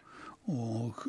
[0.49, 1.03] Og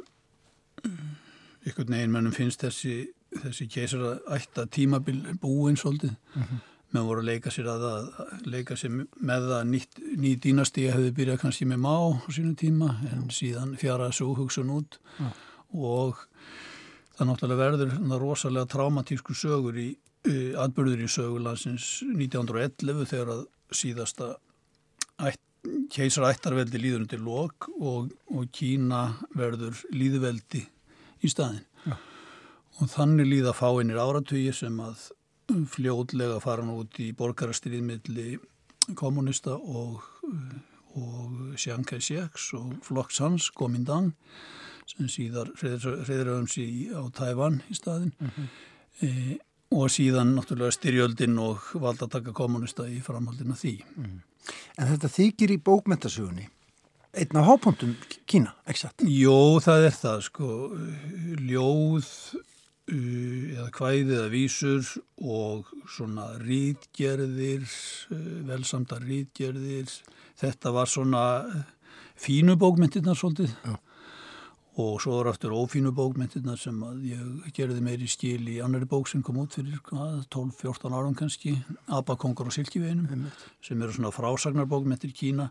[1.68, 3.04] ykkur neginn mannum finnst þessi,
[3.36, 6.16] þessi keisara ætta tímabil búinn svolítið.
[6.34, 10.32] Mm -hmm með voru að leika sér að, að leika sér með að nýtt, ný
[10.42, 13.34] dínasti hefði byrjað kannski með má á sínum tíma en Já.
[13.36, 15.28] síðan fjara þessu hugsun út Já.
[15.70, 16.24] og
[17.14, 24.32] það náttúrulega verður rosalega traumatísku sögur í uh, atbyrður í sögulansins 1911 þegar að síðasta
[25.22, 25.42] ætt,
[25.90, 29.02] keisar ættarveldi líður undir lok og, og Kína
[29.36, 30.62] verður líðveldi
[31.20, 31.96] í staðin Já.
[32.80, 35.10] og þannig líða fáinir áratugir sem að
[35.70, 38.38] fljóðlega faran út í borgarastriðmiðli
[38.98, 40.00] kommunista og,
[40.98, 44.12] og Chiang Kai-sheks og flokks hans, Gomindang
[44.90, 46.56] sem síðar hreðraðums
[46.94, 48.48] á Tævan í staðin mm -hmm.
[49.06, 49.38] e,
[49.70, 53.76] og síðan náttúrulega styrjöldin og valdataka kommunista í framhaldina því.
[53.96, 54.16] Mm.
[54.80, 56.48] En þetta þykir í bókmentasögunni
[57.10, 59.02] einna hápondum Kína, ekki satt?
[59.02, 60.50] Jó, það er það sko
[61.48, 62.10] ljóð
[62.90, 64.86] eða kvæði eða vísur
[65.22, 67.66] og svona rítgerðir,
[68.10, 69.90] eh, velsamda rítgerðir.
[70.40, 71.62] Þetta var svona eh,
[72.18, 73.78] fínu bókmyndirnar svolítið Já.
[74.80, 79.22] Og svo var aftur ófínu bókmyndirnar sem ég gerði meiri skil í annari bók sem
[79.22, 83.28] kom út fyrir 12-14 árum kannski, Abakongur og Silkiveginum
[83.62, 85.50] sem eru svona frásagnarbókmyndir Kína.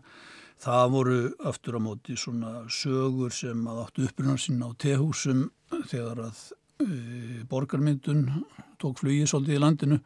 [0.60, 5.46] Það voru aftur á móti svona sögur sem að áttu upprunar sín á tehúsum
[5.88, 6.50] þegar að
[6.80, 8.44] Eh, borgarmyndun
[8.80, 9.96] tók flugið svolítið í landinu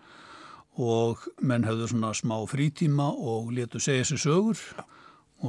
[0.83, 4.59] og menn hefðu svona smá frítíma og letu segja sér sögur.
[4.81, 4.89] Og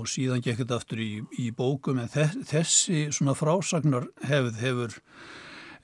[0.09, 4.97] síðan gekk þetta aftur í, í bókum en þessi svona frásagnar hefð hefur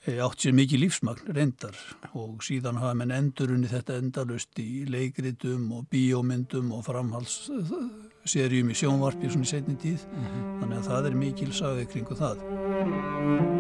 [0.05, 1.78] eh, átt sér mikið lífsmagn reyndar.
[2.12, 9.32] Og síðan hafa menn endurunni þetta endalust í leikritum og bíómyndum og framhalsserjum í sjónvarpi
[9.32, 10.05] svona í setni tíð.
[10.12, 10.53] Mm -hmm.
[10.62, 13.59] þannig að það er mikil sagði kringu það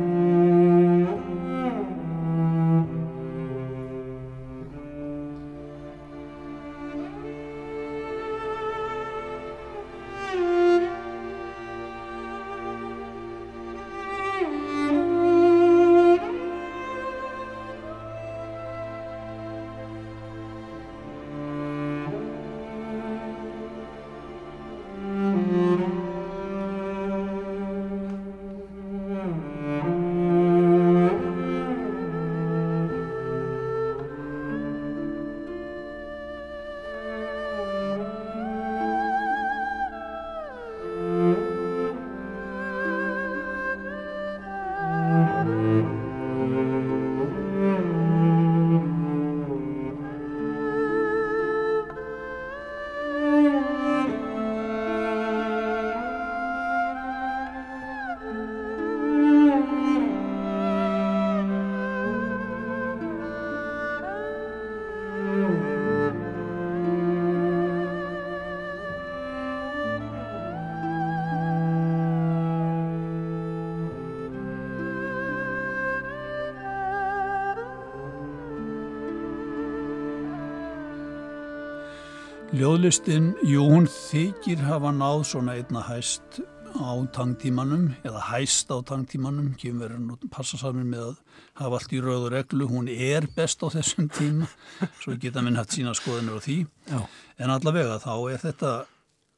[82.81, 86.39] Ljóðlistin, jú, hún þykir hafa náð svona einna hæst
[86.73, 91.19] á tangtímanum eða hæst á tangtímanum, kemurinn og passa saman með að
[91.61, 94.49] hafa allt í rauð og reglu, hún er best á þessum tíma,
[94.97, 96.57] svo geta minn hægt sína skoðinur á því,
[96.89, 96.99] Já.
[97.37, 98.75] en allavega þá er þetta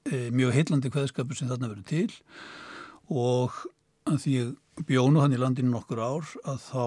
[0.07, 2.19] e, mjög heillandi hveðskapur sem þarna verður til.
[3.11, 3.61] Og
[4.07, 6.85] því ég bjónu hann í landinu nokkur ár að þá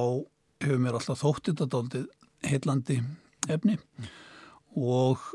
[0.65, 2.13] hefur mér alltaf þóttið þetta doldið
[2.49, 3.03] heillandi
[3.45, 3.83] efni.
[4.73, 5.35] Og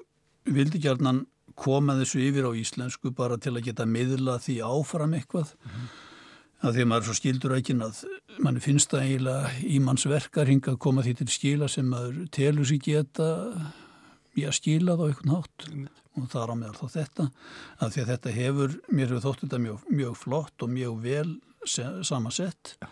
[0.56, 1.26] vildi gerðnan
[1.58, 5.86] koma þessu yfir á íslensku bara til að geta miðla því áfram eitthvað mm.
[6.66, 8.02] að því að maður er svo skildur ekki að
[8.46, 12.22] mann finnst það eiginlega í manns verkar hinga að koma því til skila sem maður
[12.34, 13.30] telur sér geta
[14.38, 15.88] í að skila þá eitthvað nátt mm.
[16.18, 17.30] og það er á meðal þá þetta
[17.78, 21.32] að því að þetta hefur, mér hefur þótt þetta mjög, mjög flott og mjög vel
[21.68, 22.88] samansett ja.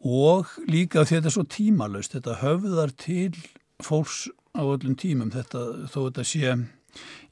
[0.00, 3.34] og líka þetta er svo tímalöst þetta höfðar til
[3.82, 6.56] fólks á öllum tímum þetta þó þetta sé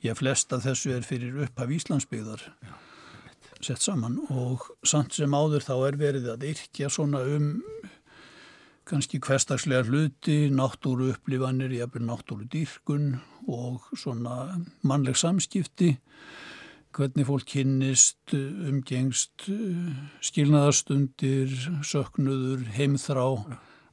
[0.07, 2.75] ég flest að þessu er fyrir upphaf Íslandsbyggðar Já,
[3.61, 7.51] sett saman og samt sem áður þá er verið að yrkja svona um
[8.91, 13.13] kannski hverstagslega hluti, náttúru upplifanir, jafnveg náttúru dýrkun
[13.51, 15.93] og svona mannleg samskipti,
[16.97, 19.47] hvernig fólk kynnist, umgengst,
[20.27, 21.55] skilnaðarstundir,
[21.87, 23.29] söknuður, heimþrá,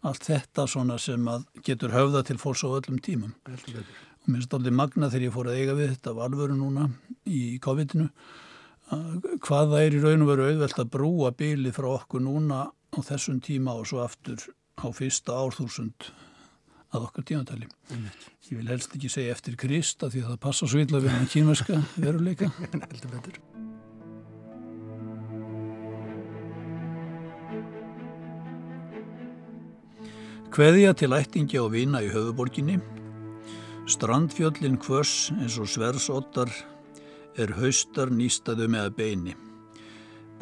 [0.06, 1.30] allt þetta svona sem
[1.66, 3.34] getur höfða til fólks á öllum tímum.
[3.48, 6.90] Og mér alveg magna þegar ég fór að eiga við þetta af alvöru núna
[7.26, 8.10] í COVID-inu
[9.44, 13.00] hvað það er í raun og veru auðvelt að brúa bíli frá okkur núna á
[13.04, 14.40] þessum tíma og svo aftur
[14.80, 16.08] á fyrsta árþúsund
[16.96, 17.68] að okkar tímatæli.
[17.92, 18.08] Mm.
[18.48, 21.32] Ég vil helst ekki segja eftir Krista því að það passa svo illa við hann
[21.34, 22.52] kínverska veruleika.
[22.72, 23.57] Heldur betur.
[30.54, 32.80] Hveðja til ættingi á vina í höfuborginni
[33.88, 36.50] Strandfjöllin hvöss eins og sversottar
[37.40, 39.36] er haustar nýstaðu með beini.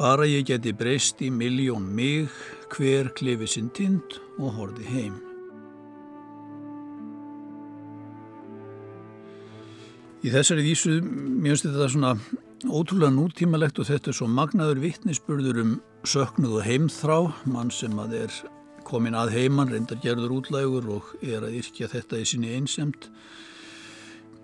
[0.00, 2.26] Bara ég geti breyst í miljón mig,
[2.74, 5.14] hver klifi sinn tind og horfi heim.
[10.26, 12.12] Í þessari vísu, mér finnst þetta svona
[12.66, 18.18] ótrúlega nútímalegt og þetta er svo magnaður vittnisspurður um söknuð og heimþrá, mann sem að
[18.24, 18.40] er
[18.86, 23.10] komin að heiman, reyndar gerður útlægur og er að yrkja þetta í sinni einsemt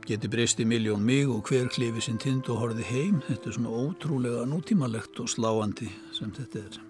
[0.03, 3.20] geti breyst í miljón mig og hver klifi sinn tind og horfi heim.
[3.28, 6.80] Þetta er svona ótrúlega nútímalegt og sláandi sem þetta er.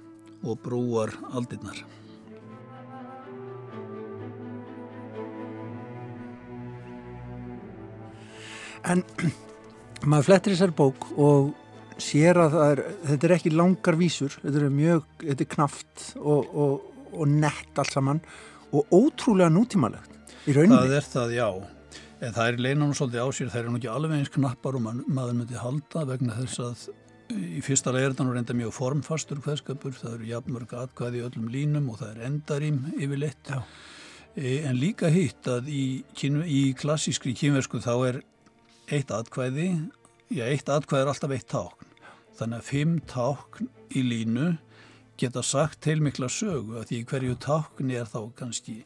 [0.42, 1.84] Og brúar aldinnar
[8.82, 9.04] En
[10.10, 11.52] maður flettir þessar bók og
[12.02, 12.80] sér að er,
[13.12, 17.78] þetta er ekki langar vísur, þetta er mjög, þetta er knaft og, og, og nett
[17.78, 18.22] allt saman
[18.72, 20.12] og ótrúlega nútímalegt
[20.48, 20.80] í rauninni.
[20.80, 21.48] Það er það, já.
[22.22, 24.84] En það er leinanum svolítið á sér, það er nú ekki alveg eins knappar og
[24.86, 26.84] maður myndi halda vegna þess að
[27.32, 31.88] í fyrsta leið er reynda mjög formfastur hverskapur, það eru jafnmörg atkvæði í öllum línum
[31.92, 33.52] og það er endarím yfirleitt.
[34.36, 38.20] E, en líka hitt að í, í klassískri kynversku þá er
[38.92, 39.68] eitt atkvæði,
[40.32, 41.88] já eitt atkvæði er alltaf eitt tákn.
[42.38, 44.52] Þannig að fimm tákn í línu
[45.20, 48.82] geta sagt heilmikla sögu að því hverju tákni er þá kannski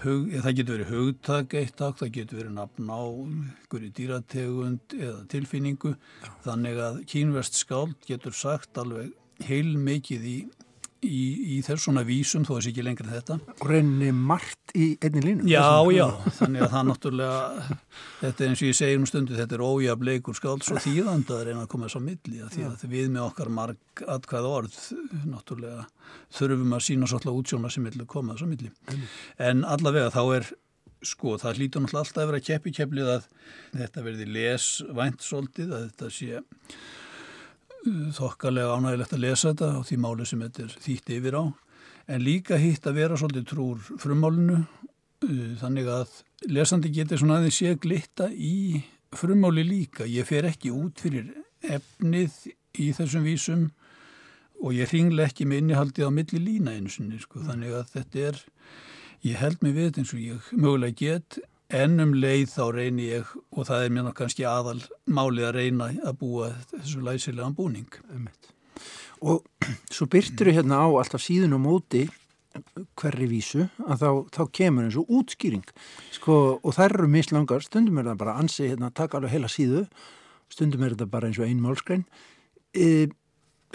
[0.00, 5.18] hug, það getur verið hugtak eitt takk, það getur verið nafn á einhverju dýrategund eða
[5.32, 5.94] tilfinningu.
[6.46, 9.12] Þannig að kínverst skáld getur sagt alveg
[9.46, 10.38] heil mikið í
[11.06, 11.20] í,
[11.56, 13.36] í þess svona vísum þó sé ekki lengur en þetta.
[13.56, 15.48] Og reyni margt í einni línu.
[15.50, 16.06] Já, já,
[16.38, 17.66] þannig að það náttúrulega
[18.20, 21.44] þetta er eins og ég segi um stundu þetta er ójafleikur skáls og þýðand að
[21.48, 24.80] reyna að koma þess á milli að því að við með okkar marg atkvæð orð
[25.34, 25.86] náttúrulega
[26.38, 28.74] þurfum að sína svolítið útsjóna sem vilja koma þess á milli.
[29.50, 30.52] En allavega þá er
[31.00, 33.28] sko það hlýtur náttúrulega alltaf að vera keppi kepplið að
[33.72, 36.42] þetta verði lesvænt svolítið að þetta sé
[38.16, 41.44] þokkalega ánægilegt að lesa þetta á því máli sem þetta er þýtt yfir á
[42.10, 46.16] en líka hitt að vera svolítið trúr frummálinu uh, þannig að
[46.50, 48.82] lesandi getur svona aðeins sé glitta í
[49.16, 51.32] frummáli líka ég fer ekki út fyrir
[51.66, 52.36] efnið
[52.80, 53.68] í þessum vísum
[54.60, 57.42] og ég ringle ekki með innihaldið á milli lína einu sinni sko.
[57.46, 58.42] þannig að þetta er
[59.26, 61.40] ég held mig við eins og ég mögulega get
[61.74, 65.90] ennum leið þá reynir ég og það er mér náttúrulega kannski aðal málið að reyna
[66.06, 68.00] að búa þessu læsilegan búning.
[69.20, 69.44] Og
[69.94, 72.06] svo byrtir þau hérna á alltaf síðun og móti
[72.98, 75.68] hverri vísu að þá, þá kemur eins og útskýring.
[76.16, 79.84] Sko, og þær eru mislangar, stundum er það bara ansi hérna, taka alveg heila síðu.
[80.50, 82.04] Stundum er það bara eins og ein málskrein
[82.74, 83.08] e,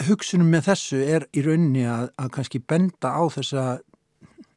[0.07, 3.65] hugsunum með þessu er í rauninni að, að kannski benda á þessa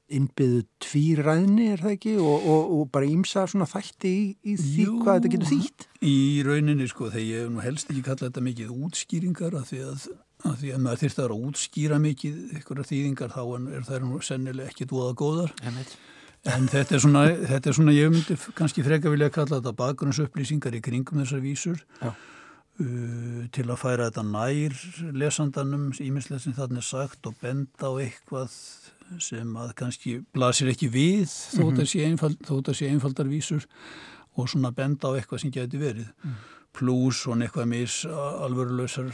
[0.09, 2.15] innbyðu tvíræðni er það ekki?
[2.23, 5.87] Og, og, og bara ímsa svona þætti í, í því Jú, hvað þetta getur þýtt?
[6.09, 10.07] í rauninni sko þegar ég nú helst ekki kallað þetta mikið útskýringar af því að,
[10.49, 13.89] að því að maður þurfti að vera að útskýra mikið ykkur af þýðingar þá er
[13.89, 15.53] það nú sennilega ekki dvoða góðar.
[16.49, 20.77] En þetta er svona, þetta er svona ég myndi kannski freka vilja kalla þetta bakgrunnsupplýsingar
[20.79, 24.79] í kringum þessar vísur uh, til að færa þetta nær
[25.19, 28.55] lesandanum íminslega sem þarna er sagt og benda á eitthvað
[29.23, 32.75] sem að kannski blasir ekki við þó mm -hmm.
[32.75, 33.67] sé einfaldar vísur
[34.37, 36.35] og svona benda á eitthvað sem geti verið mm.
[36.73, 39.11] pluss svona eitthvað mis alvörulösar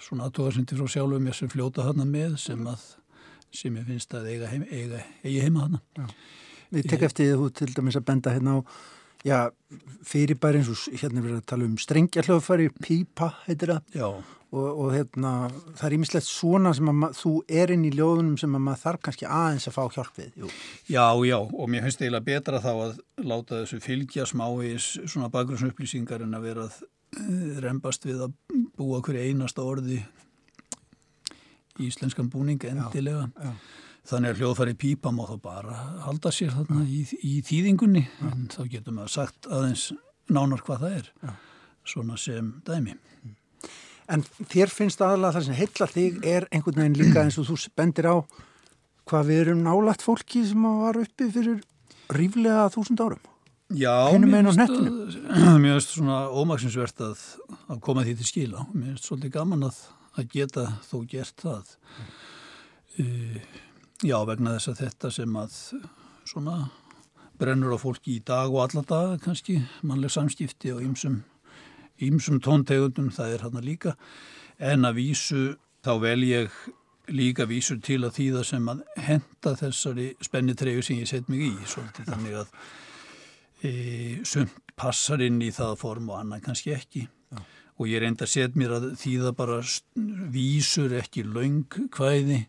[0.00, 2.82] svona aðtóðarsyndi frá sjálfum mér sem fljóta hana með sem að
[3.52, 6.06] sem ég finnst að eiga, heim, eiga, eiga heima hana Já.
[6.70, 8.60] Við tek eftir því þú til dæmis að benda hérna á
[9.24, 9.50] já,
[10.02, 14.08] fyrirbæri eins og hérna við erum að tala um strengja hljóðfæri, pípa heitir það Já
[14.56, 15.32] og, og hérna,
[15.76, 19.02] það er ímislegt svona sem að þú er inn í ljóðunum sem að maður þarf
[19.06, 20.34] kannski aðeins að fá hjálp við.
[20.42, 20.50] Jú.
[20.88, 26.26] Já, já, og mér finnst eiginlega betra þá að láta þessu fylgja smávegis svona bakgrunnsupplýsingar
[26.26, 28.36] en að vera að uh, rembast við að
[28.78, 30.02] búa hverju einasta orði
[31.76, 33.26] í íslenskan búning endilega.
[33.36, 33.56] já, já.
[34.08, 38.62] þannig að hljóðfæri pípa má þá bara halda sér þarna í, í þýðingunni en þá
[38.72, 39.90] getur maður sagt aðeins
[40.32, 41.10] nánar hvað það er.
[41.86, 42.96] Svona sem dæmi
[44.12, 47.56] En þér finnst aðalega það sem heilla þig er einhvern veginn líka eins og þú
[47.78, 48.16] bendir á
[49.06, 51.60] hvað við erum nálagt fólki sem var uppi fyrir
[52.14, 53.24] ríflega þúsund árum.
[53.74, 57.22] Já, mér finnst svona ómaksinsvert að,
[57.66, 58.66] að koma því til skila.
[58.72, 59.80] Mér finnst svolítið gaman að,
[60.14, 61.76] að geta þó gert það.
[62.96, 63.38] Uh,
[64.06, 65.56] já, vegna þess að þetta sem að
[66.26, 66.58] svona
[67.36, 71.20] brennur á fólki í dag og alla dag kannski, mannleg samskipti og ymsum
[72.04, 73.94] ímsum tóntegundum, það er hann líka,
[74.58, 75.44] en að vísu
[75.86, 76.52] þá vel ég
[77.12, 81.52] líka vísur til að þýða sem að henda þessari spennitregu sem ég set mig í,
[81.70, 82.54] svolítið þannig að
[83.62, 83.72] e,
[84.26, 87.06] sumt passar inn í það form og annað kannski ekki.
[87.32, 87.42] Já.
[87.76, 89.60] Og ég reynda að set mér að þýða bara
[90.32, 92.42] vísur ekki laung hvæði,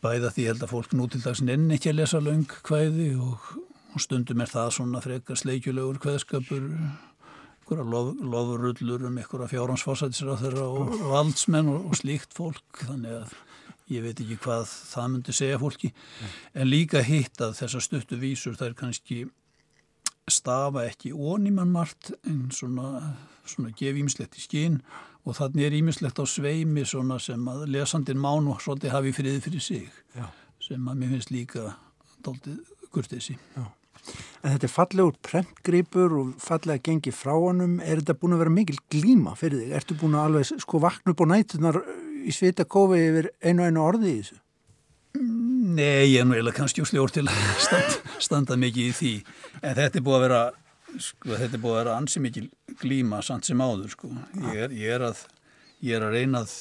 [0.00, 3.52] bæða því held að fólk nú til dags nenn ekki að lesa laung hvæði og,
[3.92, 6.68] og stundum er það svona frekar sleikjulegur hvæðskapur
[7.70, 13.34] einhverja lof, lofrullur um einhverja fjárhansforsætisra þeirra og valdsmenn og, og slíkt fólk þannig að
[13.90, 15.92] ég veit ekki hvað það myndi segja fólki.
[16.54, 19.24] En líka hitt að þessar stuttu vísur þær kannski
[20.30, 24.78] stafa ekki ónýman margt en svona, svona gef ímislegt í skín
[25.26, 29.64] og þannig er ímislegt á sveimi svona sem að lesandin mánu svolítið hafi friði fyrir
[29.64, 30.30] sig Já.
[30.62, 31.74] sem að mér finnst líka
[32.22, 32.62] doldið
[32.94, 33.66] kurtið sín Já
[34.40, 37.78] En þetta er fallegur prentgripur og fallega gengi frá honum.
[37.84, 39.74] Er þetta búin að vera mikil glíma fyrir þig?
[39.80, 41.80] Ertu búin að alveg sko vakna upp á nætunar
[42.20, 44.40] í svita kofi yfir einu einu orði í þessu?
[45.20, 49.14] Nei, ég er nú eiginlega kannski úr sljór til að standa, standa mikið í því.
[49.60, 50.42] En þetta er búin að vera,
[50.96, 52.46] sko, þetta er búin að vera ansi mikil
[52.80, 54.12] glíma samt sem áður, sko.
[54.46, 55.24] Ég er, ég er, að,
[55.84, 56.54] ég er að reyna að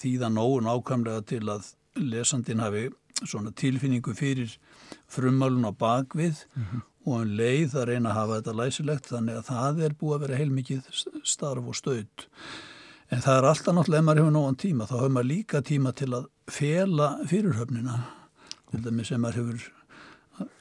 [0.00, 1.70] þýða nógu nákvæmlega til að
[2.00, 2.88] lesandin hafi
[3.20, 4.56] svona tilfinningu fyrir
[5.10, 6.82] frumálun á bakvið mm -hmm.
[7.06, 10.20] og en leið að reyna að hafa þetta læsilegt þannig að það er búið að
[10.20, 10.82] vera heilmikið
[11.24, 12.06] starf og stöð
[13.10, 15.92] en það er alltaf náttúrulega ef maður hefur nógan tíma þá hefur maður líka tíma
[15.92, 17.96] til að fela fyrirhöfnina.
[18.70, 19.66] Til dæmi sem maður hefur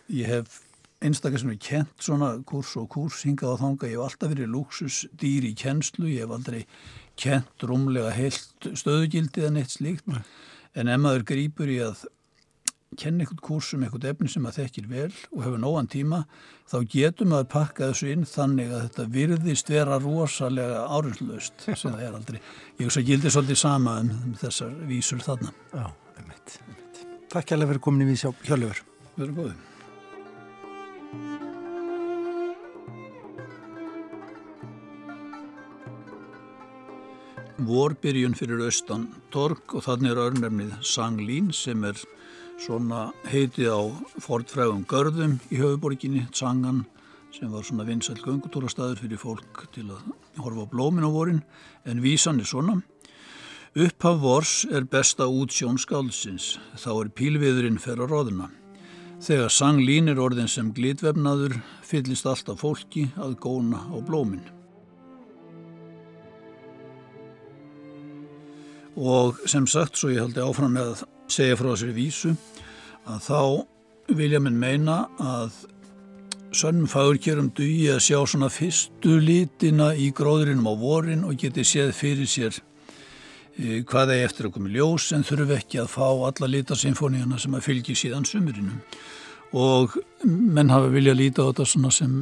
[0.10, 0.62] ég hef
[1.00, 4.54] einstaklega sem er kent svona kurs og kurs hingað á þanga, ég hef alltaf verið
[4.56, 6.66] luxus dýr í kennslu, ég hef aldrei
[7.20, 10.10] kent rúmlega heilt stöðugildið en eitt slíkt,
[10.76, 12.04] en ef maður grýpur í að
[12.98, 16.24] kenna einhvern kursum, einhvern efni sem maður þekkir vel og hefur nógan tíma,
[16.70, 22.04] þá getum maður pakka þessu inn þannig að þetta virðist vera rosalega árinslaust sem það
[22.08, 22.42] er aldrei.
[22.80, 25.56] Ég veist að gildi svolítið sama um, um þessar vísur þarna.
[25.74, 25.88] Já,
[26.18, 27.02] einmitt, einmitt.
[27.30, 28.86] Takk hjálpa fyrir komin í vísi á Hjörlefur.
[29.20, 29.66] Verður góðið.
[37.60, 42.00] Vorbyrjun fyrir austan Torg og þannig er örnefnið Sanglín sem er
[42.60, 43.82] svona heitið á
[44.20, 46.84] fortfrægum görðum í höfuborginni, Tsangan,
[47.34, 50.08] sem var svona vinsæl göngutúrastæður fyrir fólk til að
[50.42, 51.44] horfa á blómin á vorin,
[51.86, 52.80] en vísan er svona.
[53.78, 58.50] Upphaf vors er besta útsjón skálsins, þá er pílviðurinn fer á róðuna.
[59.20, 64.44] Þegar sang línir orðin sem glitvefnaður, fyllist alltaf fólki að góna á blómin.
[69.00, 72.34] Og sem sagt, svo ég haldi áfram með að segja frá þessari vísu
[73.10, 75.54] að þá vilja minn meina að
[76.56, 81.94] sönnum fagurkjörum dugi að sjá svona fyrstu lítina í gróðurinnum á vorin og geti séð
[81.94, 82.58] fyrir sér
[83.58, 87.38] e, hvað er eftir að koma í ljós en þurfu ekki að fá alla lítarsinfóníana
[87.42, 88.82] sem að fylgi síðan sumurinum
[89.60, 92.18] og menn hafa vilja líta á þetta svona sem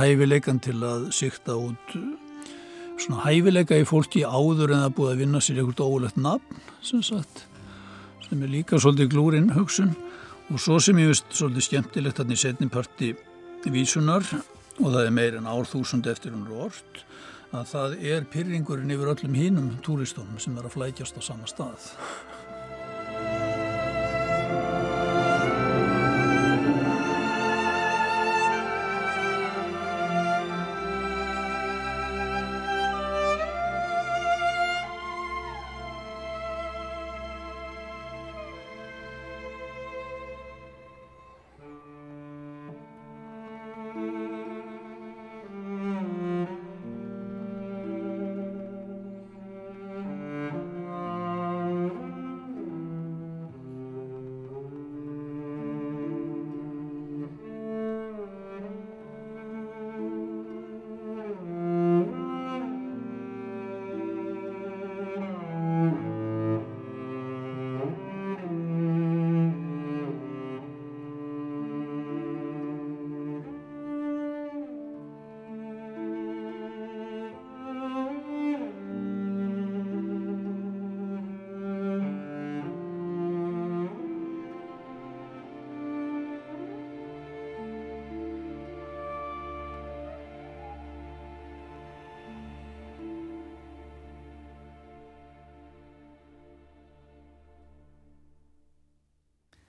[0.00, 1.96] hæfileikan til að sykta út
[2.96, 7.04] svona hæfileika í fólki áður en það búið að vinna sér einhvert ólegt nafn sem
[7.04, 7.46] sagt
[8.32, 9.90] sem er líka svolítið glúrin hugsun
[10.48, 13.10] og svo sem ég veist svolítið skemmtilegt hann í setniparti
[13.74, 14.24] vísunar
[14.80, 17.02] og það er meir en árþúsund eftir hún rort
[17.52, 21.90] að það er pyrringurinn yfir öllum hínum túristónum sem er að flækjast á sama stað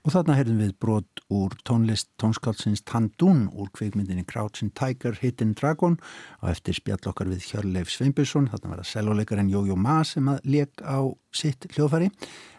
[0.04, 5.94] Og þarna heyrðum við brot úr tónlist tónskálsins Tandún úr kveikmyndinni Crouching Tiger, Hidden Dragon
[6.42, 10.44] og eftir spjall okkar við Hjörleif Sveinbjörnsson, þarna var það selvoleikarinn Jójó Ma sem að
[10.44, 12.10] leik á sitt hljóðfæri.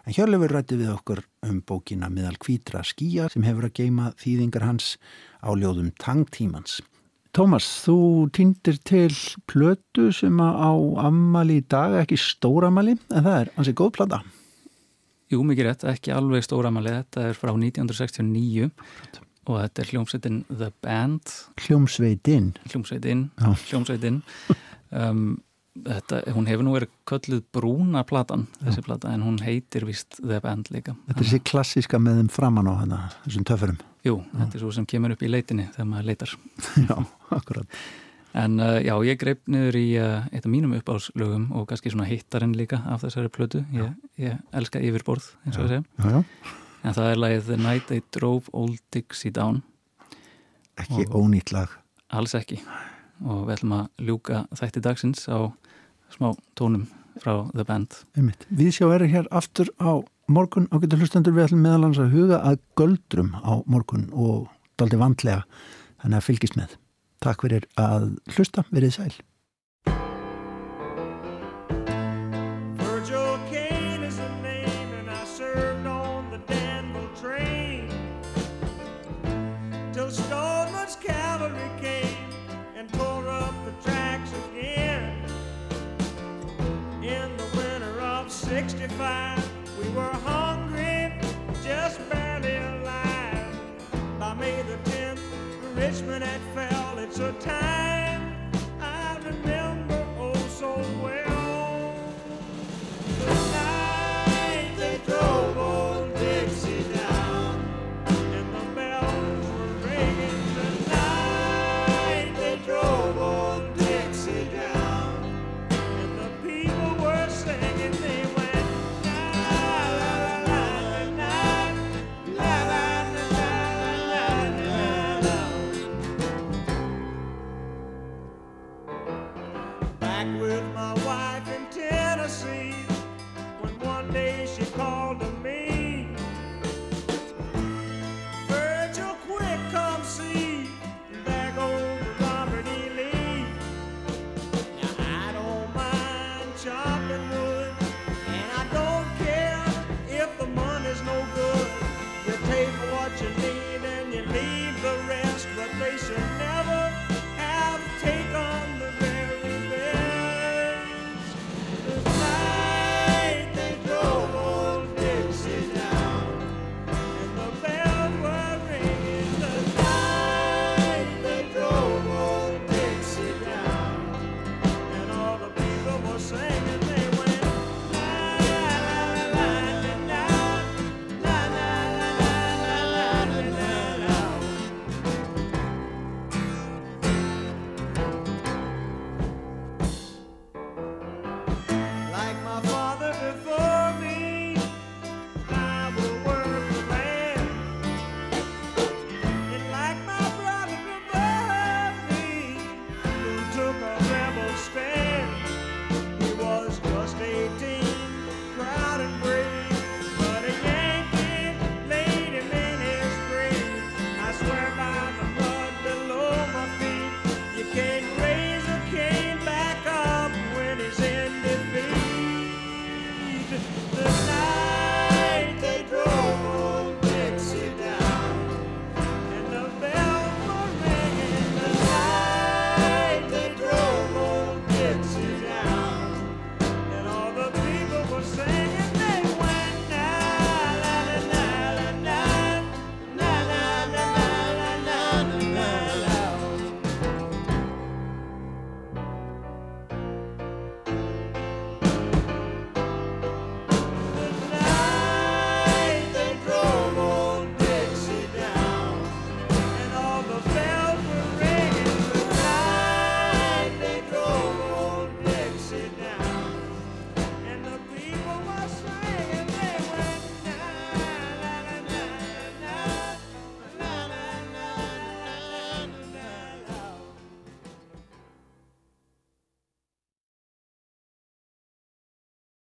[0.09, 4.65] En Hjörleifur rætti við okkur um bókina Miðal Kvítra skýja sem hefur að geima þýðingar
[4.65, 4.95] hans
[5.45, 6.79] á ljóðum Tangtímans.
[7.35, 9.11] Tómas, þú týndir til
[9.45, 10.73] plötu sem á
[11.03, 14.21] ammali í dag, ekki stóramali, en það er ansið góð plata.
[15.35, 18.69] Jú, mikið rétt, ekki alveg stóramalið, þetta er frá 1969
[19.45, 21.33] og þetta er hljómsveitin The Band.
[21.65, 22.53] Hljómsveitin.
[22.71, 23.25] Hljómsveitin,
[23.67, 24.21] hljómsveitin.
[24.95, 25.25] Um,
[25.75, 28.85] þetta, hún hefur nú verið kölluð brúna platan, þessi Já.
[28.87, 30.95] plata, en hún heitir vist The Band líka.
[31.09, 33.83] Þetta er þessi klassiska með þeim framann á hana, þessum töfurum.
[34.07, 34.39] Jú, Já.
[34.39, 36.35] þetta er svo sem kemur upp í leitinni þegar maður leitar.
[36.87, 36.95] Já,
[37.35, 37.79] akkurat.
[38.35, 42.07] En uh, já, ég greip niður í uh, eitt af mínum uppáðslögum og kannski svona
[42.09, 43.61] hittarinn líka af þessari plötu.
[43.71, 45.85] Ég, ég elska yfirborð, eins og það segja.
[46.03, 46.57] Já, já.
[46.85, 49.63] En það er lagið The Night They Drove Old Dixie Down.
[50.75, 51.71] Ekki og ónýtt lag.
[52.13, 52.59] Alls ekki.
[53.23, 55.49] Og við ætlum að ljúka þætti dagsins á
[56.13, 56.85] smá tónum
[57.23, 58.01] frá The Band.
[58.19, 58.45] Einmitt.
[58.51, 62.41] Við sjá verið hér aftur á morgun og getur hlustendur við ætlum meðalans að huga
[62.43, 65.45] að göldrum á morgun og daldi vandlega.
[66.03, 66.75] Þannig að fylgist með.
[67.25, 68.03] Takk fyrir að
[68.35, 69.13] hlusta, verið sæl.
[72.77, 77.89] Virgil Kane is a name and I served on the Danville train.
[79.91, 82.29] Till Stoneman's cavalry came
[82.77, 85.25] and tore up the tracks again.
[87.01, 89.41] In the winter of 65
[89.81, 91.11] we were hungry,
[91.63, 93.49] just barely alive.
[94.19, 95.25] By May the 10th,
[95.75, 96.74] Richmond had fell
[97.15, 97.74] such a time.